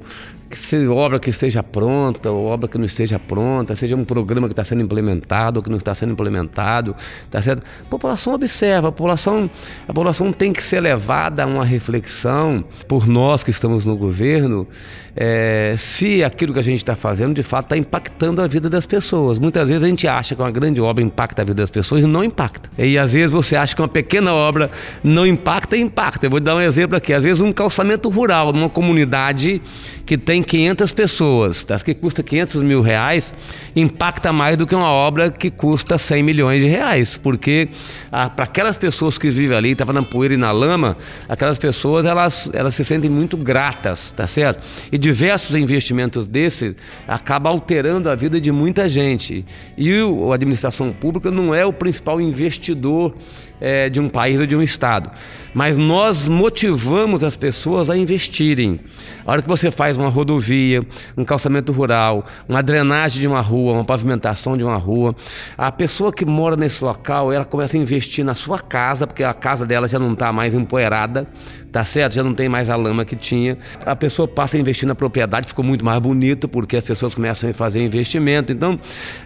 [0.58, 4.54] se obra que esteja pronta, ou obra que não esteja pronta, seja um programa que
[4.54, 6.96] está sendo implementado ou que não está sendo implementado,
[7.30, 7.64] tá certo?
[7.82, 9.50] A população observa, a população,
[9.84, 14.68] a população tem que ser levada a uma reflexão por nós que estamos no governo,
[15.16, 18.86] é, se aquilo que a gente está fazendo de fato está impactando a vida das
[18.86, 19.40] pessoas.
[19.40, 22.08] Muitas vezes a gente acha que uma grande obra impacta a vida das pessoas e
[22.08, 22.70] não impacta.
[22.78, 24.72] E às vezes você acha que uma pequena obra
[25.04, 26.26] não impacta e impacta.
[26.26, 27.14] Eu vou dar um exemplo aqui.
[27.14, 29.62] Às vezes um calçamento rural numa comunidade
[30.06, 31.80] que tem 500 pessoas, tá?
[31.80, 33.34] que custa 500 mil reais,
[33.76, 37.18] impacta mais do que uma obra que custa 100 milhões de reais.
[37.18, 37.70] Porque
[38.10, 42.50] para aquelas pessoas que vivem ali, estavam na poeira e na lama, aquelas pessoas elas,
[42.54, 44.66] elas se sentem muito gratas, tá certo?
[44.92, 46.76] E diversos investimentos desse
[47.08, 49.46] acaba alterando a vida de muita gente.
[49.78, 49.92] E
[50.30, 53.16] a administração pública não é o principal investidor
[53.62, 55.12] é, de um país ou de um estado.
[55.54, 58.80] Mas nós motivamos as pessoas a investirem.
[59.26, 63.74] A hora que você faz uma rodovia, um calçamento rural, uma drenagem de uma rua,
[63.74, 65.16] uma pavimentação de uma rua,
[65.58, 69.34] a pessoa que mora nesse local, ela começa a investir na sua casa, porque a
[69.34, 71.28] casa dela já não está mais empoeirada,
[71.72, 72.14] tá certo?
[72.14, 73.58] Já não tem mais a lama que tinha.
[73.86, 77.50] A pessoa passa a investir na propriedade, ficou muito mais bonito, porque as pessoas começam
[77.50, 78.52] a fazer investimento.
[78.52, 78.80] Então,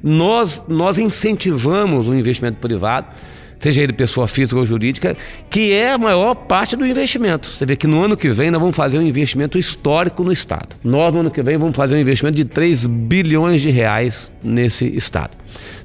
[0.04, 3.08] nós, nós incentivamos o investimento privado
[3.60, 5.16] seja ele pessoa física ou jurídica,
[5.50, 7.50] que é a maior parte do investimento.
[7.50, 10.76] Você vê que no ano que vem nós vamos fazer um investimento histórico no Estado.
[10.84, 14.86] Nós, no ano que vem, vamos fazer um investimento de 3 bilhões de reais nesse
[14.96, 15.38] Estado.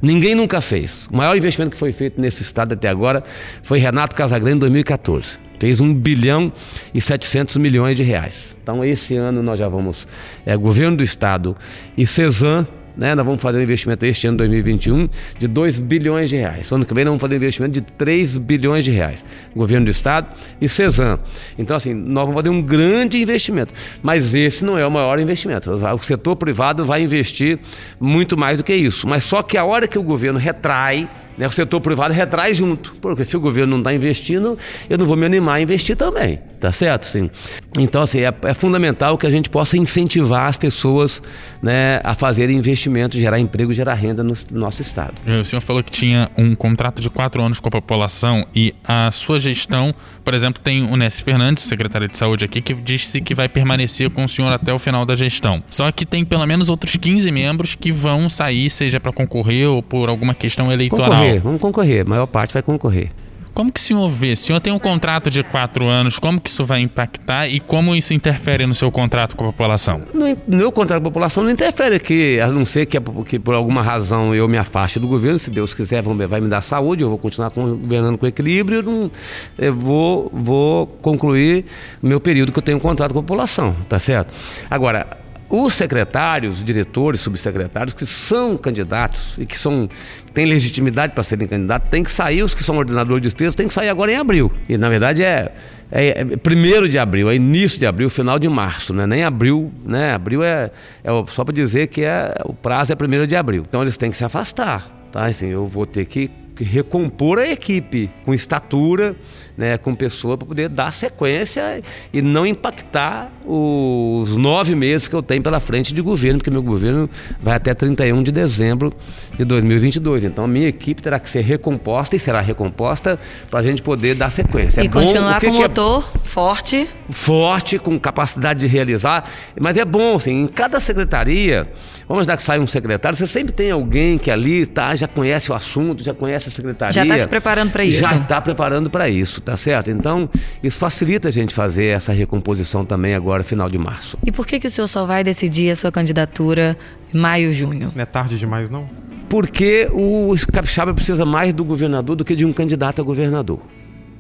[0.03, 1.07] Ninguém nunca fez.
[1.11, 3.23] O maior investimento que foi feito nesse Estado até agora
[3.63, 5.39] foi Renato Casagrande em 2014.
[5.59, 6.51] Fez 1 bilhão
[6.95, 8.57] e 700 milhões de reais.
[8.63, 10.09] Então, esse ano nós já vamos,
[10.47, 11.55] é, governo do Estado
[11.97, 13.15] e CESAM, né?
[13.15, 16.71] Nós vamos fazer um investimento este ano, 2021, de 2 bilhões de reais.
[16.71, 19.25] Ano que vem nós vamos fazer um investimento de 3 bilhões de reais.
[19.55, 20.29] Governo do Estado
[20.61, 21.19] e CESAM.
[21.59, 23.73] Então, assim, nós vamos fazer um grande investimento.
[24.03, 25.71] Mas esse não é o maior investimento.
[25.71, 27.59] O setor privado vai investir
[27.99, 29.07] muito mais do que isso.
[29.09, 32.97] Mas só que a hora que o governo retrai, né, o setor privado retrai junto.
[33.01, 36.41] Porque se o governo não está investindo, eu não vou me animar a investir também.
[36.61, 37.07] Tá certo?
[37.07, 37.31] Sim.
[37.79, 41.23] Então, assim, é, é, fundamental que a gente possa incentivar as pessoas
[41.63, 45.15] né, a fazerem investimentos, gerar emprego, gerar renda no, no nosso estado.
[45.41, 49.11] O senhor falou que tinha um contrato de quatro anos com a população e a
[49.11, 49.95] sua gestão,
[50.25, 54.11] por exemplo, tem o Ness Fernandes, secretário de saúde aqui, que disse que vai permanecer
[54.11, 55.63] com o senhor até o final da gestão.
[55.69, 59.83] Só que tem pelo menos outros 15 membros que vão sair, seja para concorrer ou
[59.83, 61.11] por alguma questão eleitoral.
[61.11, 63.11] Concorrer, vamos concorrer, a maior parte vai concorrer.
[63.55, 64.33] Como que o senhor vê?
[64.33, 67.95] O senhor tem um contrato de quatro anos, como que isso vai impactar e como
[67.95, 70.03] isso interfere no seu contrato com a população?
[70.15, 73.55] No meu contrato com a população não interfere, que, a não ser que, que por
[73.55, 77.09] alguma razão eu me afaste do governo, se Deus quiser vai me dar saúde, eu
[77.09, 79.11] vou continuar governando com equilíbrio, não,
[79.59, 81.65] eu vou, vou concluir
[82.03, 84.33] meu período que eu tenho um contrato com a população, tá certo?
[84.71, 85.20] Agora,
[85.51, 89.91] os secretários, diretores, subsecretários que são candidatos e que são
[90.33, 93.67] têm legitimidade para serem candidatos, tem que sair, os que são ordenadores de despesas, tem
[93.67, 94.53] que sair agora em abril.
[94.69, 95.53] E na verdade é,
[95.91, 99.09] é, é primeiro de abril, é início de abril, final de março, né?
[99.09, 100.15] Nem abril, né?
[100.15, 100.71] Abril é,
[101.03, 103.67] é só para dizer que é, o prazo é primeiro de abril.
[103.69, 105.25] Então eles têm que se afastar, tá?
[105.25, 109.17] Assim, eu vou ter que recompor a equipe com estatura,
[109.57, 111.83] né, com pessoa para poder dar sequência
[112.13, 116.63] e não impactar os nove meses que eu tenho pela frente de governo, porque meu
[116.63, 117.11] governo
[117.43, 118.93] vai até 31 de dezembro
[119.37, 120.25] de 2022.
[120.25, 123.19] Então a minha equipe terá que ser recomposta e será recomposta
[123.51, 124.83] para a gente poder dar sequência.
[124.83, 126.27] E é continuar bom, com o motor é...
[126.27, 126.89] forte.
[127.11, 129.29] Forte, com capacidade de realizar.
[129.61, 131.71] Mas é bom, assim, em cada secretaria,
[132.11, 135.53] vamos dar que sai um secretário, você sempre tem alguém que ali tá, já conhece
[135.53, 136.93] o assunto, já conhece a secretaria.
[136.93, 138.01] Já está se preparando para isso.
[138.01, 139.93] Já está preparando para isso, tá certo?
[139.93, 140.29] Então,
[140.61, 144.19] isso facilita a gente fazer essa recomposição também agora, final de março.
[144.27, 146.77] E por que, que o senhor só vai decidir a sua candidatura
[147.15, 147.93] em maio, junho?
[147.95, 148.89] Não é tarde demais, não?
[149.29, 153.61] Porque o capixaba precisa mais do governador do que de um candidato a governador.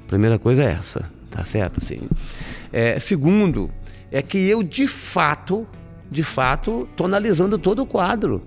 [0.06, 1.84] Primeira coisa é essa, tá certo?
[1.84, 2.02] Sim.
[2.72, 3.68] É, segundo,
[4.12, 5.66] é que eu de fato
[6.10, 8.42] de fato, estou analisando todo o quadro.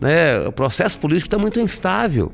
[0.00, 0.38] Né?
[0.46, 2.32] O processo político está muito instável.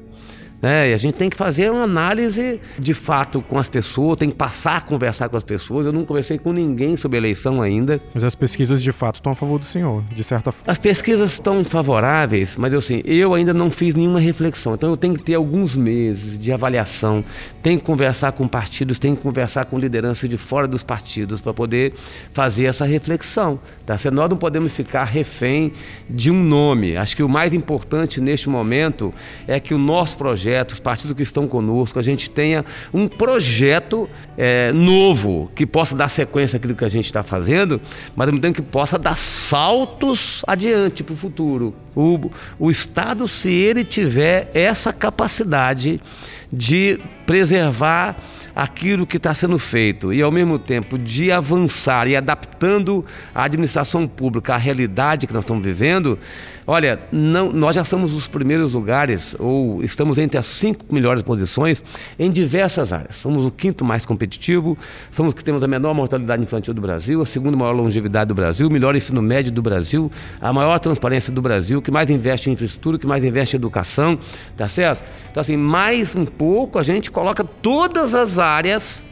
[0.62, 0.90] Né?
[0.90, 4.37] E a gente tem que fazer uma análise de fato com as pessoas, tem que
[4.37, 5.85] passar a conversar com as pessoas.
[5.85, 8.01] Eu não conversei com ninguém sobre eleição ainda.
[8.14, 10.70] Mas as pesquisas de fato estão a favor do senhor, de certa forma.
[10.70, 14.75] As pesquisas estão favoráveis, mas eu, assim, eu ainda não fiz nenhuma reflexão.
[14.75, 17.25] Então eu tenho que ter alguns meses de avaliação,
[17.61, 21.53] tenho que conversar com partidos, tenho que conversar com liderança de fora dos partidos para
[21.53, 21.92] poder
[22.33, 23.59] fazer essa reflexão.
[23.85, 23.98] Tá?
[23.98, 25.72] Se nós não podemos ficar refém
[26.09, 26.96] de um nome.
[26.96, 29.12] Acho que o mais importante neste momento
[29.48, 33.08] é que o nosso projeto projeto, os partidos que estão conosco, a gente tenha um
[33.08, 37.80] projeto é, novo que possa dar sequência àquilo que a gente está fazendo,
[38.14, 41.74] mas ao mesmo tempo que possa dar saltos adiante para o futuro.
[42.58, 46.00] O Estado, se ele tiver essa capacidade
[46.52, 48.16] de preservar
[48.54, 54.06] aquilo que está sendo feito e, ao mesmo tempo, de avançar e adaptando a administração
[54.06, 56.18] pública à realidade que nós estamos vivendo,
[56.66, 61.82] olha, não, nós já somos os primeiros lugares, ou estamos entre as cinco melhores posições
[62.18, 63.16] em diversas áreas.
[63.16, 64.76] Somos o quinto mais competitivo,
[65.10, 68.68] somos que temos a menor mortalidade infantil do Brasil, a segunda maior longevidade do Brasil,
[68.68, 72.52] o melhor ensino médio do Brasil, a maior transparência do Brasil, que mais investe em
[72.52, 74.18] infraestrutura, que mais investe em educação,
[74.56, 75.02] tá certo?
[75.30, 79.07] Então, assim, mais um pouco a gente coloca todas as áreas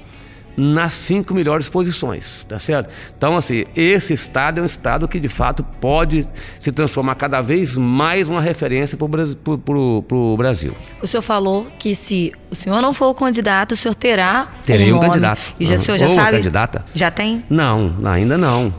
[0.57, 2.91] nas cinco melhores posições, tá certo?
[3.17, 7.79] Então, assim, esse estado é um estado que de fato pode se transformar cada vez
[7.79, 10.75] mais uma referência para o Brasil.
[11.01, 14.49] O senhor falou que se o senhor não for o candidato, o senhor terá.
[14.65, 15.41] Terei um, um candidato.
[15.61, 16.39] E já, o senhor já Ou sabe?
[16.39, 16.85] candidata?
[16.93, 17.45] Já tem?
[17.49, 18.75] Não, ainda não.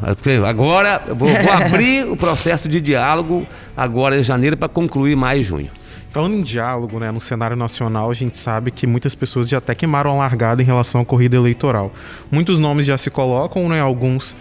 [0.46, 5.46] Agora, eu vou, vou abrir o processo de diálogo agora em janeiro para concluir mais
[5.46, 5.72] junho.
[6.12, 9.74] Falando em diálogo, né, no cenário nacional, a gente sabe que muitas pessoas já até
[9.74, 11.94] queimaram a largada em relação à corrida eleitoral.
[12.30, 14.36] Muitos nomes já se colocam, né, alguns,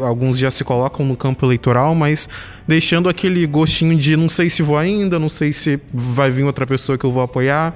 [0.00, 2.28] alguns já se colocam no campo eleitoral, mas
[2.68, 6.64] deixando aquele gostinho de não sei se vou ainda, não sei se vai vir outra
[6.64, 7.74] pessoa que eu vou apoiar.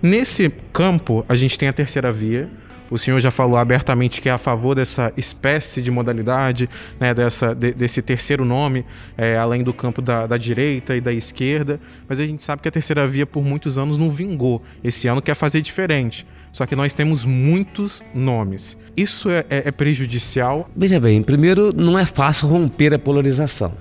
[0.00, 2.48] Nesse campo, a gente tem a terceira via,
[2.90, 7.54] o senhor já falou abertamente que é a favor dessa espécie de modalidade, né, dessa,
[7.54, 8.84] de, desse terceiro nome,
[9.16, 11.80] é, além do campo da, da, direita e da esquerda.
[12.08, 14.62] Mas a gente sabe que a terceira via por muitos anos não vingou.
[14.82, 16.26] Esse ano quer fazer diferente.
[16.52, 18.76] Só que nós temos muitos nomes.
[18.96, 20.68] Isso é, é, é prejudicial?
[20.74, 23.72] Veja bem, primeiro, não é fácil romper a polarização.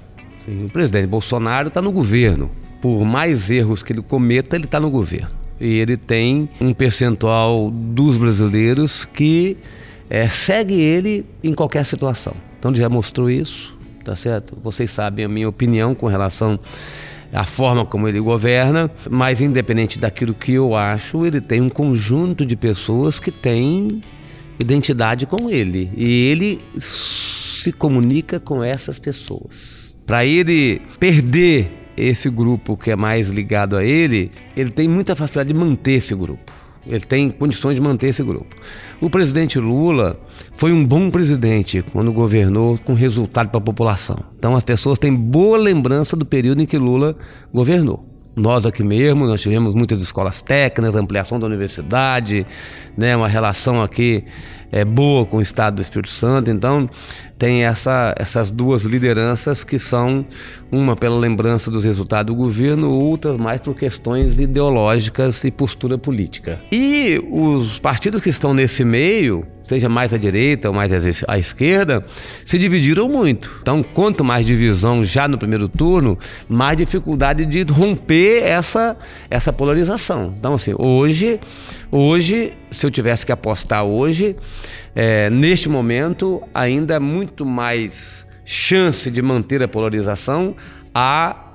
[0.46, 2.52] Sim, o presidente Bolsonaro está no governo.
[2.82, 7.72] Por mais erros que ele cometa, ele está no governo e ele tem um percentual
[7.72, 9.58] dos brasileiros que
[10.10, 12.34] é, segue ele em qualquer situação.
[12.60, 14.58] Então ele já mostrou isso, tá certo?
[14.64, 16.60] Vocês sabem a minha opinião com relação
[17.34, 22.46] à forma como ele governa, mas independente daquilo que eu acho, ele tem um conjunto
[22.46, 24.02] de pessoas que tem
[24.60, 25.92] identidade com ele.
[25.96, 29.96] E ele se comunica com essas pessoas.
[30.06, 35.52] Para ele perder esse grupo que é mais ligado a ele, ele tem muita facilidade
[35.52, 36.54] de manter esse grupo.
[36.86, 38.56] Ele tem condições de manter esse grupo.
[39.02, 40.18] O presidente Lula
[40.56, 44.20] foi um bom presidente quando governou com resultado para a população.
[44.38, 47.18] Então as pessoas têm boa lembrança do período em que Lula
[47.54, 48.17] governou.
[48.38, 52.46] Nós aqui mesmo, nós tivemos muitas escolas técnicas, ampliação da universidade,
[52.96, 54.24] né, uma relação aqui
[54.72, 56.52] é, boa com o Estado do Espírito Santo.
[56.52, 56.88] Então,
[57.36, 60.24] tem essa, essas duas lideranças que são
[60.72, 66.60] uma pela lembrança dos resultados do governo, outras mais por questões ideológicas e postura política.
[66.72, 70.92] E os partidos que estão nesse meio, seja mais à direita ou mais
[71.28, 72.06] à esquerda,
[72.46, 73.52] se dividiram muito.
[73.62, 78.96] Então, quanto mais divisão já no primeiro turno, mais dificuldade de romper essa,
[79.30, 80.34] essa polarização.
[80.40, 81.40] Então, assim, hoje,
[81.92, 84.36] hoje, se eu tivesse que apostar hoje,
[84.96, 90.56] é, neste momento, ainda é muito mais chance de manter a polarização
[90.96, 91.47] a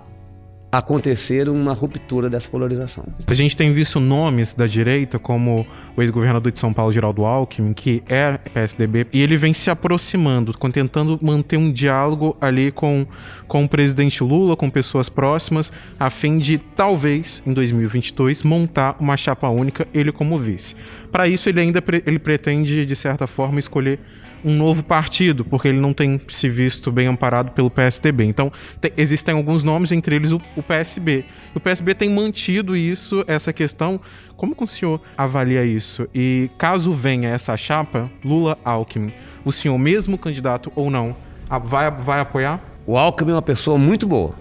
[0.72, 3.04] acontecer uma ruptura dessa polarização.
[3.26, 7.74] A gente tem visto nomes da direita, como o ex-governador de São Paulo, Geraldo Alckmin,
[7.74, 13.06] que é PSDB, e ele vem se aproximando, tentando manter um diálogo ali com,
[13.46, 15.70] com o presidente Lula, com pessoas próximas,
[16.00, 20.74] a fim de, talvez, em 2022, montar uma chapa única, ele como vice.
[21.10, 24.00] Para isso, ele ainda ele pretende, de certa forma, escolher
[24.44, 28.24] um novo partido, porque ele não tem se visto bem amparado pelo PSDB.
[28.24, 31.24] Então, te, existem alguns nomes, entre eles o, o, PSB.
[31.54, 34.00] O PSB tem mantido isso, essa questão.
[34.36, 36.08] Como que o senhor avalia isso?
[36.14, 39.12] E caso venha essa chapa, Lula-Alckmin,
[39.44, 41.16] o senhor, mesmo candidato ou não,
[41.64, 42.60] vai, vai apoiar?
[42.86, 44.34] O Alckmin é uma pessoa muito boa.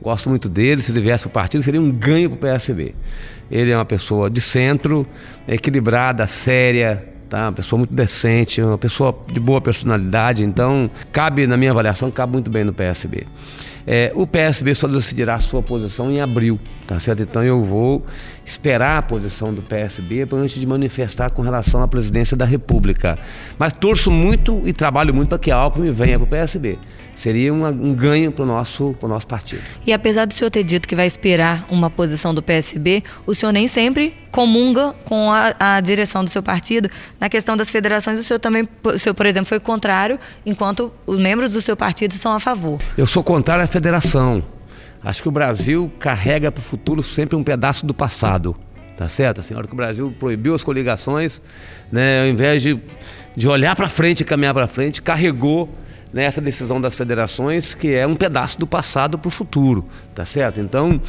[0.00, 0.82] Gosto muito dele.
[0.82, 2.94] Se ele viesse para o partido, seria um ganho para o PSB.
[3.50, 5.06] Ele é uma pessoa de centro,
[5.46, 7.46] equilibrada, séria, tá?
[7.46, 12.34] Uma pessoa muito decente, uma pessoa de boa personalidade, então cabe, na minha avaliação, cabe
[12.34, 13.26] muito bem no PSB.
[13.86, 17.22] É, o PSB só decidirá a sua posição em abril, tá certo?
[17.22, 18.04] Então eu vou
[18.44, 23.18] esperar a posição do PSB antes de manifestar com relação à presidência da República.
[23.58, 26.78] Mas torço muito e trabalho muito para que a Alckmin venha para o PSB.
[27.14, 29.62] Seria uma, um ganho para o nosso, nosso partido.
[29.86, 33.52] E apesar do senhor ter dito que vai esperar uma posição do PSB, o senhor
[33.52, 36.90] nem sempre comunga com a, a direção do seu partido.
[37.20, 41.18] Na questão das federações, o senhor também, o senhor, por exemplo, foi contrário, enquanto os
[41.18, 42.78] membros do seu partido são a favor.
[42.96, 44.44] Eu sou contrário federação.
[45.02, 48.54] Acho que o Brasil carrega para o futuro sempre um pedaço do passado.
[48.96, 49.40] Tá certo?
[49.40, 51.42] Assim, a hora que o Brasil proibiu as coligações,
[51.90, 52.78] né, ao invés de,
[53.34, 55.68] de olhar para frente e caminhar para frente, carregou
[56.12, 60.60] nessa decisão das federações, que é um pedaço do passado para o futuro, tá certo?
[60.60, 61.00] Então,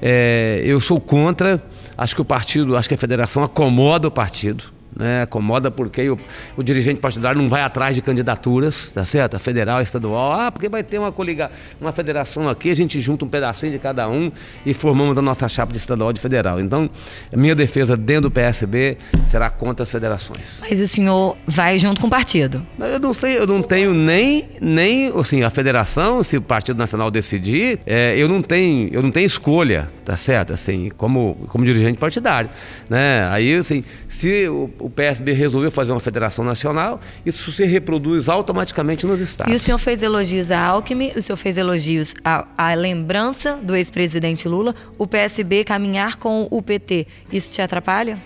[0.00, 1.62] é, eu sou contra,
[1.96, 4.64] acho que o partido, acho que a federação acomoda o partido,
[4.96, 6.18] né, acomoda porque o,
[6.56, 9.36] o, dirigente partidário não vai atrás de candidaturas, tá certo?
[9.36, 12.98] A federal, a estadual, ah, porque vai ter uma coliga, uma federação aqui, a gente
[13.00, 14.32] junta um pedacinho de cada um
[14.64, 16.58] e formamos a nossa chapa de estadual de federal.
[16.58, 16.88] Então,
[17.32, 20.60] a minha defesa dentro do PSB será contra as federações.
[20.62, 22.66] Mas o senhor vai junto com o partido?
[22.78, 27.10] Eu não sei, eu não tenho nem, nem assim, a federação, se o Partido Nacional
[27.10, 30.52] decidir, é, eu não tenho, eu não tenho escolha, tá certo?
[30.52, 32.48] Assim, como, como dirigente partidário,
[32.88, 33.28] né?
[33.30, 39.04] Aí, assim, se o o PSB resolveu fazer uma federação nacional, isso se reproduz automaticamente
[39.04, 39.52] nos estados.
[39.52, 43.74] E o senhor fez elogios a Alckmin, o senhor fez elogios à, à lembrança do
[43.74, 48.16] ex-presidente Lula, o PSB caminhar com o PT, isso te atrapalha?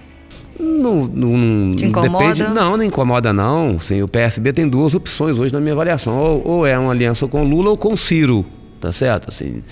[0.59, 2.35] Não, não te incomoda?
[2.35, 3.81] Depende, não, não incomoda não.
[3.81, 6.19] Sim, o PSB tem duas opções hoje na minha avaliação.
[6.19, 8.45] Ou, ou é uma aliança com Lula ou com Ciro
[8.81, 9.29] tá certo?
[9.29, 9.63] Assim,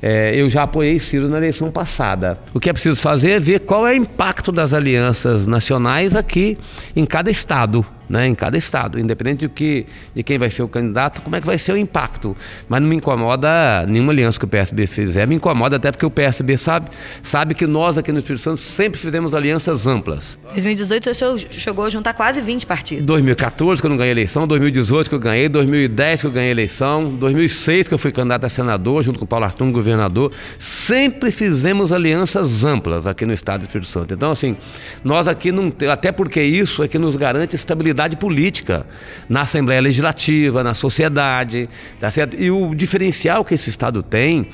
[0.00, 2.38] é, eu já apoiei Ciro na eleição passada.
[2.54, 6.56] O que é preciso fazer é ver qual é o impacto das alianças nacionais aqui
[6.94, 10.68] em cada estado né, em cada estado, independente de, que, de quem vai ser o
[10.68, 12.36] candidato, como é que vai ser o impacto.
[12.68, 16.10] Mas não me incomoda nenhuma aliança que o PSB fizer, me incomoda até porque o
[16.10, 16.90] PSB sabe,
[17.22, 20.38] sabe que nós aqui no Espírito Santo sempre fizemos alianças amplas.
[20.50, 23.06] 2018 você chegou a juntar quase 20 partidos.
[23.06, 27.16] 2014 que eu não ganhei eleição, 2018 que eu ganhei, 2010 que eu ganhei eleição,
[27.16, 31.94] 2006 que eu fui candidato a senador junto com o Paulo Artung, governador, sempre fizemos
[31.94, 34.12] alianças amplas aqui no estado do Espírito Santo.
[34.12, 34.54] Então assim,
[35.02, 38.86] nós aqui não, até porque isso é que nos garante estabilidade estabilidade política
[39.28, 41.68] na Assembleia Legislativa, na sociedade,
[42.00, 42.36] tá certo?
[42.36, 44.48] E o diferencial que esse Estado tem,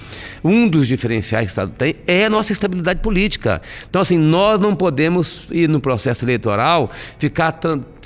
[0.44, 3.60] um dos diferenciais que o Estado tem, é a nossa estabilidade política.
[3.88, 7.52] Então, assim, nós não podemos ir no processo eleitoral ficar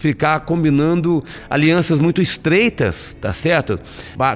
[0.03, 3.79] ficar combinando alianças muito estreitas, tá certo?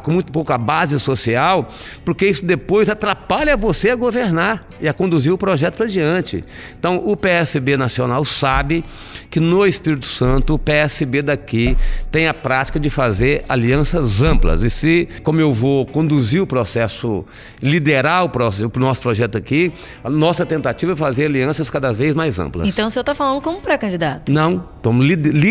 [0.03, 1.69] Com muito pouca base social,
[2.05, 6.45] porque isso depois atrapalha você a governar e a conduzir o projeto para diante.
[6.79, 8.85] Então, o PSB nacional sabe
[9.29, 11.77] que no Espírito Santo, o PSB daqui
[12.13, 14.63] tem a prática de fazer alianças amplas.
[14.63, 17.25] E se, como eu vou conduzir o processo,
[17.61, 19.73] liderar o, processo, o nosso projeto aqui,
[20.05, 22.69] a nossa tentativa é fazer alianças cada vez mais amplas.
[22.69, 24.31] Então, o senhor está falando como pré-candidato?
[24.31, 25.03] Não, como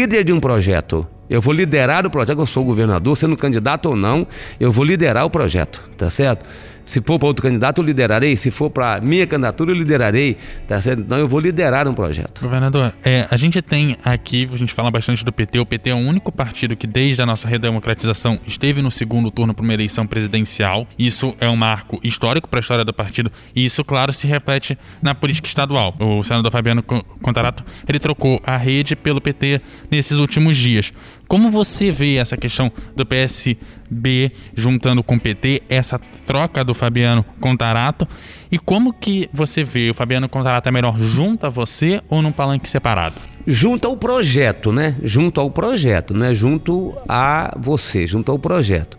[0.06, 1.15] líder de um projeto.
[1.30, 4.28] Eu vou liderar o projeto, eu sou governador, sendo candidato ou não,
[4.60, 6.46] eu vou liderar o projeto, tá certo?
[6.86, 8.38] Se for para outro candidato, eu liderarei.
[8.38, 10.38] Se for para minha candidatura, eu liderarei.
[10.68, 11.02] Tá certo?
[11.02, 12.42] Então eu vou liderar um projeto.
[12.42, 15.60] Governador, é, a gente tem aqui, a gente fala bastante do PT.
[15.60, 19.54] O PT é o único partido que, desde a nossa redemocratização, esteve no segundo turno
[19.54, 20.88] para uma eleição presidencial.
[20.98, 23.32] Isso é um marco histórico para a história do partido.
[23.56, 25.96] E isso, claro, se reflete na política estadual.
[26.00, 29.60] O senador Fabiano Contarato ele trocou a rede pelo PT
[29.90, 30.92] nesses últimos dias.
[31.28, 37.26] Como você vê essa questão do PSB juntando com o PT, essa troca do Fabiano
[37.40, 38.08] Contarato?
[38.52, 42.32] E como que você vê o Fabiano Contarato é melhor junto a você ou num
[42.32, 43.16] palanque separado?
[43.48, 44.96] Junto ao projeto, né?
[45.04, 48.98] Junto ao projeto, não é junto a você, junto ao projeto.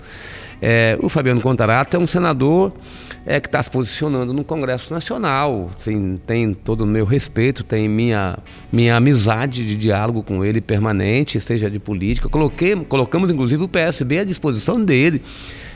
[0.61, 2.73] É, o Fabiano Contarato é um senador
[3.27, 5.71] é, que está se posicionando no Congresso Nacional.
[5.85, 8.39] Tem, tem todo o meu respeito, tem minha,
[8.73, 12.29] minha amizade de diálogo com ele permanente, seja de política.
[12.29, 15.21] Coloquei, colocamos, inclusive, o PSB à disposição dele.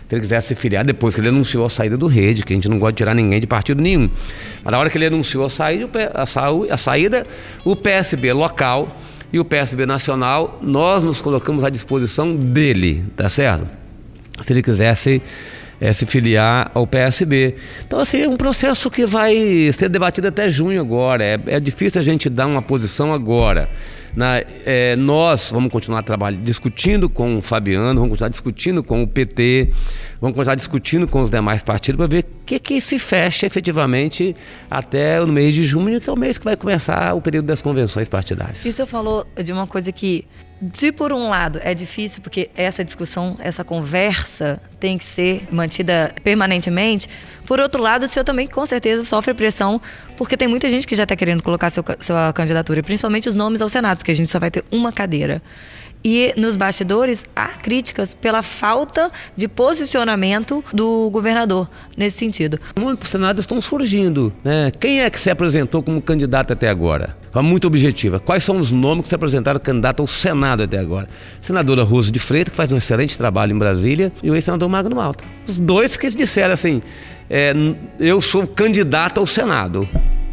[0.09, 2.57] Se ele quiser se filiar, depois que ele anunciou a saída do rede, que a
[2.57, 4.09] gente não gosta de tirar ninguém de partido nenhum.
[4.63, 7.27] Mas na hora que ele anunciou a saída, a saída,
[7.65, 8.97] o PSB local
[9.33, 13.69] e o PSB nacional, nós nos colocamos à disposição dele, tá certo?
[14.43, 15.23] Se ele quisesse
[15.81, 17.55] é, se filiar ao PSB.
[17.87, 19.35] Então, assim, é um processo que vai
[19.73, 21.25] ser debatido até junho agora.
[21.25, 23.71] É, é difícil a gente dar uma posição agora.
[24.15, 29.07] Na, é, nós vamos continuar trabalhando, discutindo com o Fabiano, vamos continuar discutindo com o
[29.07, 29.71] PT,
[30.21, 34.35] vamos continuar discutindo com os demais partidos para ver o que, que se fecha efetivamente
[34.69, 37.63] até o mês de junho, que é o mês que vai começar o período das
[37.63, 38.65] convenções partidárias.
[38.65, 40.27] E o senhor falou de uma coisa que
[40.75, 46.13] se por um lado é difícil, porque essa discussão, essa conversa tem que ser mantida
[46.23, 47.09] permanentemente,
[47.51, 49.81] por outro lado, o senhor também com certeza sofre pressão,
[50.17, 53.61] porque tem muita gente que já está querendo colocar seu, sua candidatura, principalmente os nomes
[53.61, 55.43] ao Senado, porque a gente só vai ter uma cadeira.
[56.05, 62.59] E nos bastidores há críticas pela falta de posicionamento do governador nesse sentido.
[62.79, 64.33] Muitos Senado estão surgindo.
[64.45, 64.71] Né?
[64.71, 67.20] Quem é que se apresentou como candidato até agora?
[67.31, 68.19] Foi muito objetiva.
[68.19, 71.09] Quais são os nomes que se apresentaram candidato ao Senado até agora?
[71.41, 74.97] Senadora Rosa de Freitas, que faz um excelente trabalho em Brasília, e o ex-senador Magno
[74.97, 75.25] Malta.
[75.47, 76.83] Os dois que disseram assim:
[77.29, 77.53] é,
[77.99, 79.89] eu sou candidato ao Senado,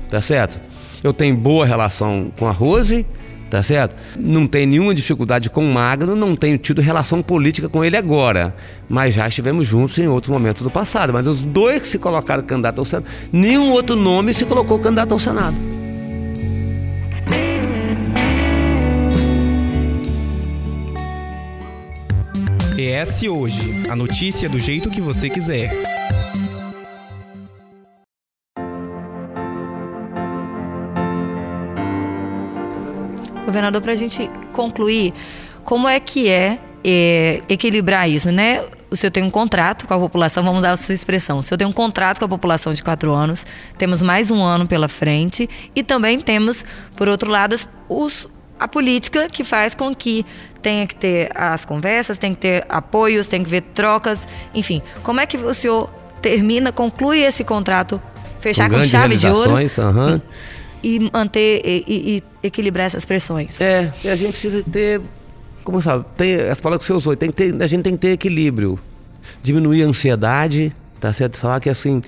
[0.10, 0.60] tá certo?
[1.04, 3.06] Eu tenho boa relação com a Rose,
[3.48, 3.96] tá certo?
[4.20, 8.56] Não tenho nenhuma dificuldade com o Magno, não tenho tido relação política com ele agora,
[8.90, 11.14] mas já estivemos juntos em outros momentos do passado.
[11.14, 15.12] Mas os dois que se colocaram candidato ao Senado, nenhum outro nome se colocou candidato
[15.12, 15.77] ao Senado.
[22.78, 25.72] PS Hoje, a notícia do jeito que você quiser.
[33.44, 35.12] Governador, para a gente concluir,
[35.64, 38.64] como é que é, é, equilibrar isso, né?
[38.92, 41.40] O senhor tem um contrato com a população, vamos usar a sua expressão.
[41.40, 43.44] O senhor tem um contrato com a população de quatro anos,
[43.80, 46.64] temos mais um ano pela frente e também temos,
[46.96, 47.56] por outro lado,
[47.90, 48.28] os,
[48.60, 50.26] a política que faz com que
[50.62, 54.82] tenha que ter as conversas, tem que ter apoios, tem que ver trocas, enfim.
[55.04, 55.90] Como é que o senhor
[56.22, 58.02] termina, conclui esse contrato,
[58.40, 59.54] fechar com, com chave de ouro?
[59.54, 60.22] Uhum
[60.84, 63.60] e manter e, e, e, equilibrar essas pressões.
[63.60, 65.02] É, e a gente precisa ter,
[65.64, 68.00] como sabe, ter, as palavras que você usou, tem que ter, a gente tem que
[68.00, 68.80] ter equilíbrio,
[69.42, 71.38] diminuir a ansiedade, tá certo?
[71.38, 72.02] Falar que assim,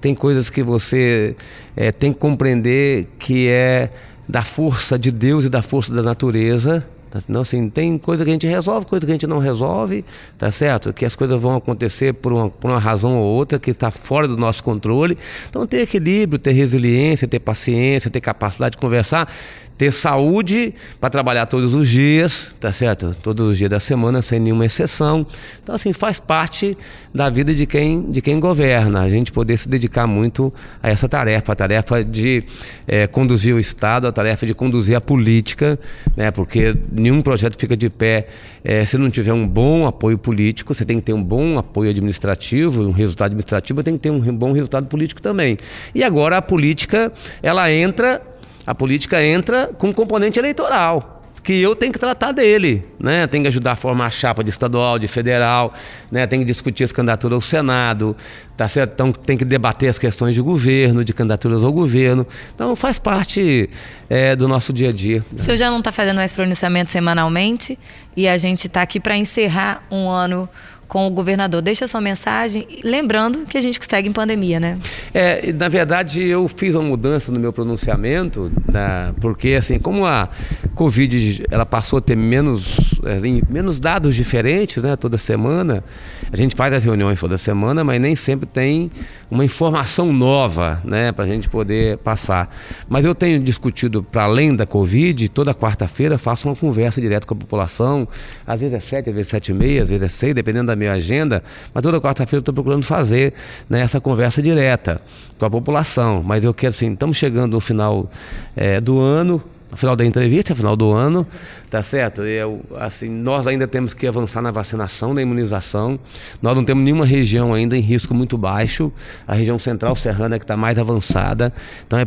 [0.00, 1.36] tem coisas que você
[1.76, 3.90] é, tem que compreender que é
[4.28, 7.20] da força de Deus e da força da natureza, Tá?
[7.28, 10.04] Então, assim, tem coisa que a gente resolve, coisa que a gente não resolve,
[10.36, 10.92] tá certo?
[10.92, 14.26] Que as coisas vão acontecer por uma, por uma razão ou outra que está fora
[14.26, 15.16] do nosso controle.
[15.48, 19.32] Então, ter equilíbrio, ter resiliência, ter paciência, ter capacidade de conversar
[19.76, 23.12] ter saúde para trabalhar todos os dias, tá certo?
[23.22, 25.26] Todos os dias da semana, sem nenhuma exceção.
[25.62, 26.76] Então, assim, faz parte
[27.12, 30.52] da vida de quem, de quem governa, a gente poder se dedicar muito
[30.82, 32.44] a essa tarefa, a tarefa de
[32.86, 35.78] é, conduzir o Estado, a tarefa de conduzir a política,
[36.16, 36.30] né?
[36.30, 38.28] Porque nenhum projeto fica de pé
[38.62, 41.90] é, se não tiver um bom apoio político, você tem que ter um bom apoio
[41.90, 45.58] administrativo, um resultado administrativo, tem que ter um bom resultado político também.
[45.94, 47.12] E agora a política,
[47.42, 48.22] ela entra
[48.66, 51.22] a política entra com componente eleitoral.
[51.42, 53.26] que eu tenho que tratar dele, né?
[53.26, 55.74] Tem que ajudar a formar a chapa de estadual, de federal,
[56.10, 56.26] né?
[56.26, 58.16] Tem que discutir as candidaturas ao Senado,
[58.56, 58.92] tá certo?
[58.94, 62.26] Então tem que debater as questões de governo, de candidaturas ao governo.
[62.54, 63.68] Então faz parte
[64.08, 65.22] é, do nosso dia a dia.
[65.30, 67.78] O senhor já não está fazendo mais pronunciamento semanalmente
[68.16, 70.48] e a gente está aqui para encerrar um ano
[70.88, 71.62] com o governador.
[71.62, 74.78] Deixa sua mensagem, lembrando que a gente segue em pandemia, né?
[75.12, 80.28] É, na verdade, eu fiz uma mudança no meu pronunciamento, né, porque assim, como a
[80.74, 82.76] Covid ela passou a ter menos,
[83.16, 85.84] assim, menos dados diferentes, né, toda semana,
[86.32, 88.90] a gente faz as reuniões toda semana, mas nem sempre tem
[89.30, 92.54] uma informação nova, né, para a gente poder passar.
[92.88, 97.34] Mas eu tenho discutido para além da Covid, toda quarta-feira faço uma conversa direto com
[97.34, 98.06] a população,
[98.46, 100.66] às vezes é sete, às vezes é sete e meia, às vezes é seis, dependendo
[100.66, 103.32] da da minha agenda, mas toda quarta-feira eu estou procurando fazer
[103.68, 105.00] né, essa conversa direta
[105.38, 106.22] com a população.
[106.22, 108.10] Mas eu quero assim, estamos chegando no final
[108.56, 111.26] é, do ano, no final da entrevista, no final do ano,
[111.68, 112.22] tá certo?
[112.22, 115.98] Eu, assim, nós ainda temos que avançar na vacinação, na imunização.
[116.40, 118.92] Nós não temos nenhuma região ainda em risco muito baixo.
[119.26, 121.52] A região central serrana é que está mais avançada.
[121.86, 122.04] Então é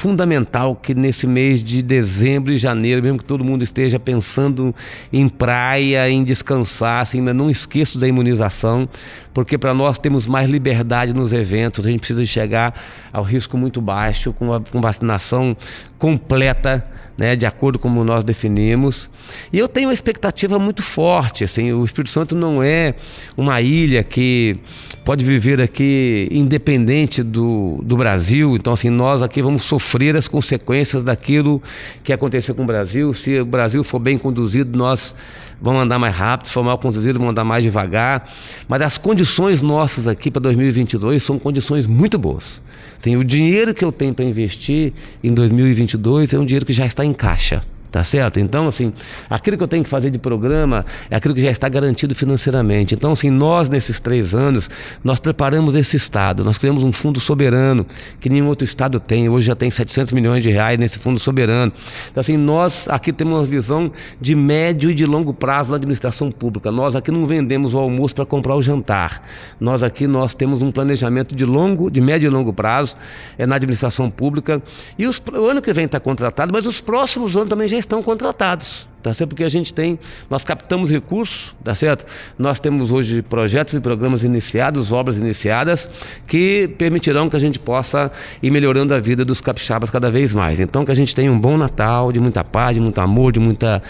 [0.00, 4.74] fundamental que nesse mês de dezembro e janeiro, mesmo que todo mundo esteja pensando
[5.12, 8.88] em praia, em descansar, assim, não esqueça da imunização,
[9.34, 12.74] porque para nós temos mais liberdade nos eventos, a gente precisa chegar
[13.12, 15.54] ao risco muito baixo, com, a, com vacinação
[15.98, 16.82] completa
[17.20, 19.10] né, de acordo com como nós definimos.
[19.52, 22.94] E eu tenho uma expectativa muito forte, assim, o Espírito Santo não é
[23.36, 24.56] uma ilha que
[25.04, 31.04] pode viver aqui independente do, do Brasil, então assim, nós aqui vamos sofrer as consequências
[31.04, 31.62] daquilo
[32.02, 33.12] que aconteceu com o Brasil.
[33.12, 35.14] Se o Brasil for bem conduzido, nós
[35.60, 38.30] vamos andar mais rápido, se for mal conduzido, vamos andar mais devagar.
[38.66, 42.62] Mas as condições nossas aqui para 2022 são condições muito boas.
[43.00, 44.92] Assim, o dinheiro que eu tenho para investir
[45.24, 47.64] em 2022 é um dinheiro que já está em caixa.
[47.90, 48.38] Tá certo?
[48.38, 48.92] Então, assim,
[49.28, 52.94] aquilo que eu tenho que fazer de programa é aquilo que já está garantido financeiramente.
[52.94, 54.70] Então, assim, nós, nesses três anos,
[55.02, 56.44] nós preparamos esse Estado.
[56.44, 57.84] Nós criamos um fundo soberano
[58.20, 59.28] que nenhum outro Estado tem.
[59.28, 61.72] Hoje já tem 700 milhões de reais nesse fundo soberano.
[62.12, 66.30] Então, assim, nós aqui temos uma visão de médio e de longo prazo na administração
[66.30, 66.70] pública.
[66.70, 69.20] Nós aqui não vendemos o almoço para comprar o jantar.
[69.58, 72.96] Nós aqui, nós temos um planejamento de longo, de médio e longo prazo
[73.36, 74.62] é, na administração pública.
[74.96, 78.02] E os, o ano que vem está contratado, mas os próximos anos também já estão
[78.02, 78.88] contratados.
[79.02, 79.30] Tá certo?
[79.30, 82.04] Porque a gente tem, nós captamos recursos, tá certo?
[82.38, 85.88] Nós temos hoje projetos e programas iniciados, obras iniciadas,
[86.26, 88.12] que permitirão que a gente possa
[88.42, 90.60] ir melhorando a vida dos capixabas cada vez mais.
[90.60, 93.40] Então, que a gente tenha um bom Natal, de muita paz, de muito amor, de
[93.40, 93.82] muita,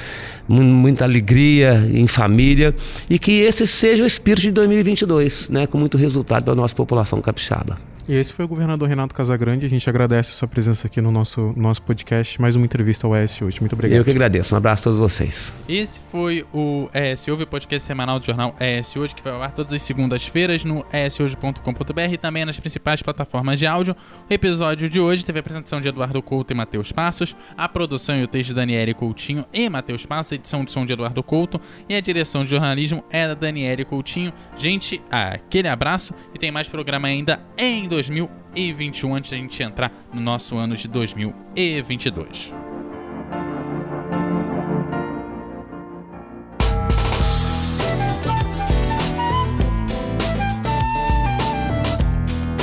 [0.47, 2.73] muita alegria em família,
[3.09, 5.67] e que esse seja o espírito de 2022, né?
[5.67, 7.90] Com muito resultado para a nossa população capixaba.
[8.09, 9.67] E esse foi o governador Renato Casagrande.
[9.67, 12.41] A gente agradece a sua presença aqui no nosso, nosso podcast.
[12.41, 13.61] Mais uma entrevista ao ES hoje.
[13.61, 13.99] Muito obrigado.
[13.99, 14.55] Eu que agradeço.
[14.55, 15.55] Um abraço a todos vocês.
[15.69, 19.43] Esse foi o ES Hoje, o podcast semanal do jornal ES Hoje, que vai ao
[19.43, 23.95] ar todas as segundas-feiras no eshoje.com.br e também nas principais plataformas de áudio.
[24.29, 28.17] O episódio de hoje teve a apresentação de Eduardo Couto e Matheus Passos, a produção
[28.19, 31.23] e o texto de Daniele Coutinho e Matheus Passos, a edição de som de Eduardo
[31.23, 34.33] Couto e a direção de jornalismo é da Daniele Coutinho.
[34.57, 37.90] Gente, aquele abraço e tem mais programa ainda em 2020.
[37.91, 42.55] 2021 antes da gente entrar no nosso ano de 2022.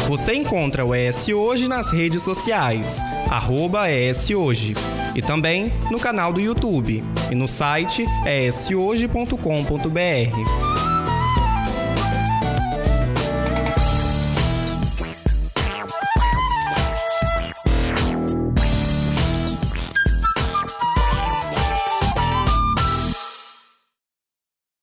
[0.07, 2.97] Você encontra o ES Hoje nas redes sociais,
[3.29, 4.73] arroba ES Hoje,
[5.13, 10.96] e também no canal do YouTube e no site eshoje.com.br.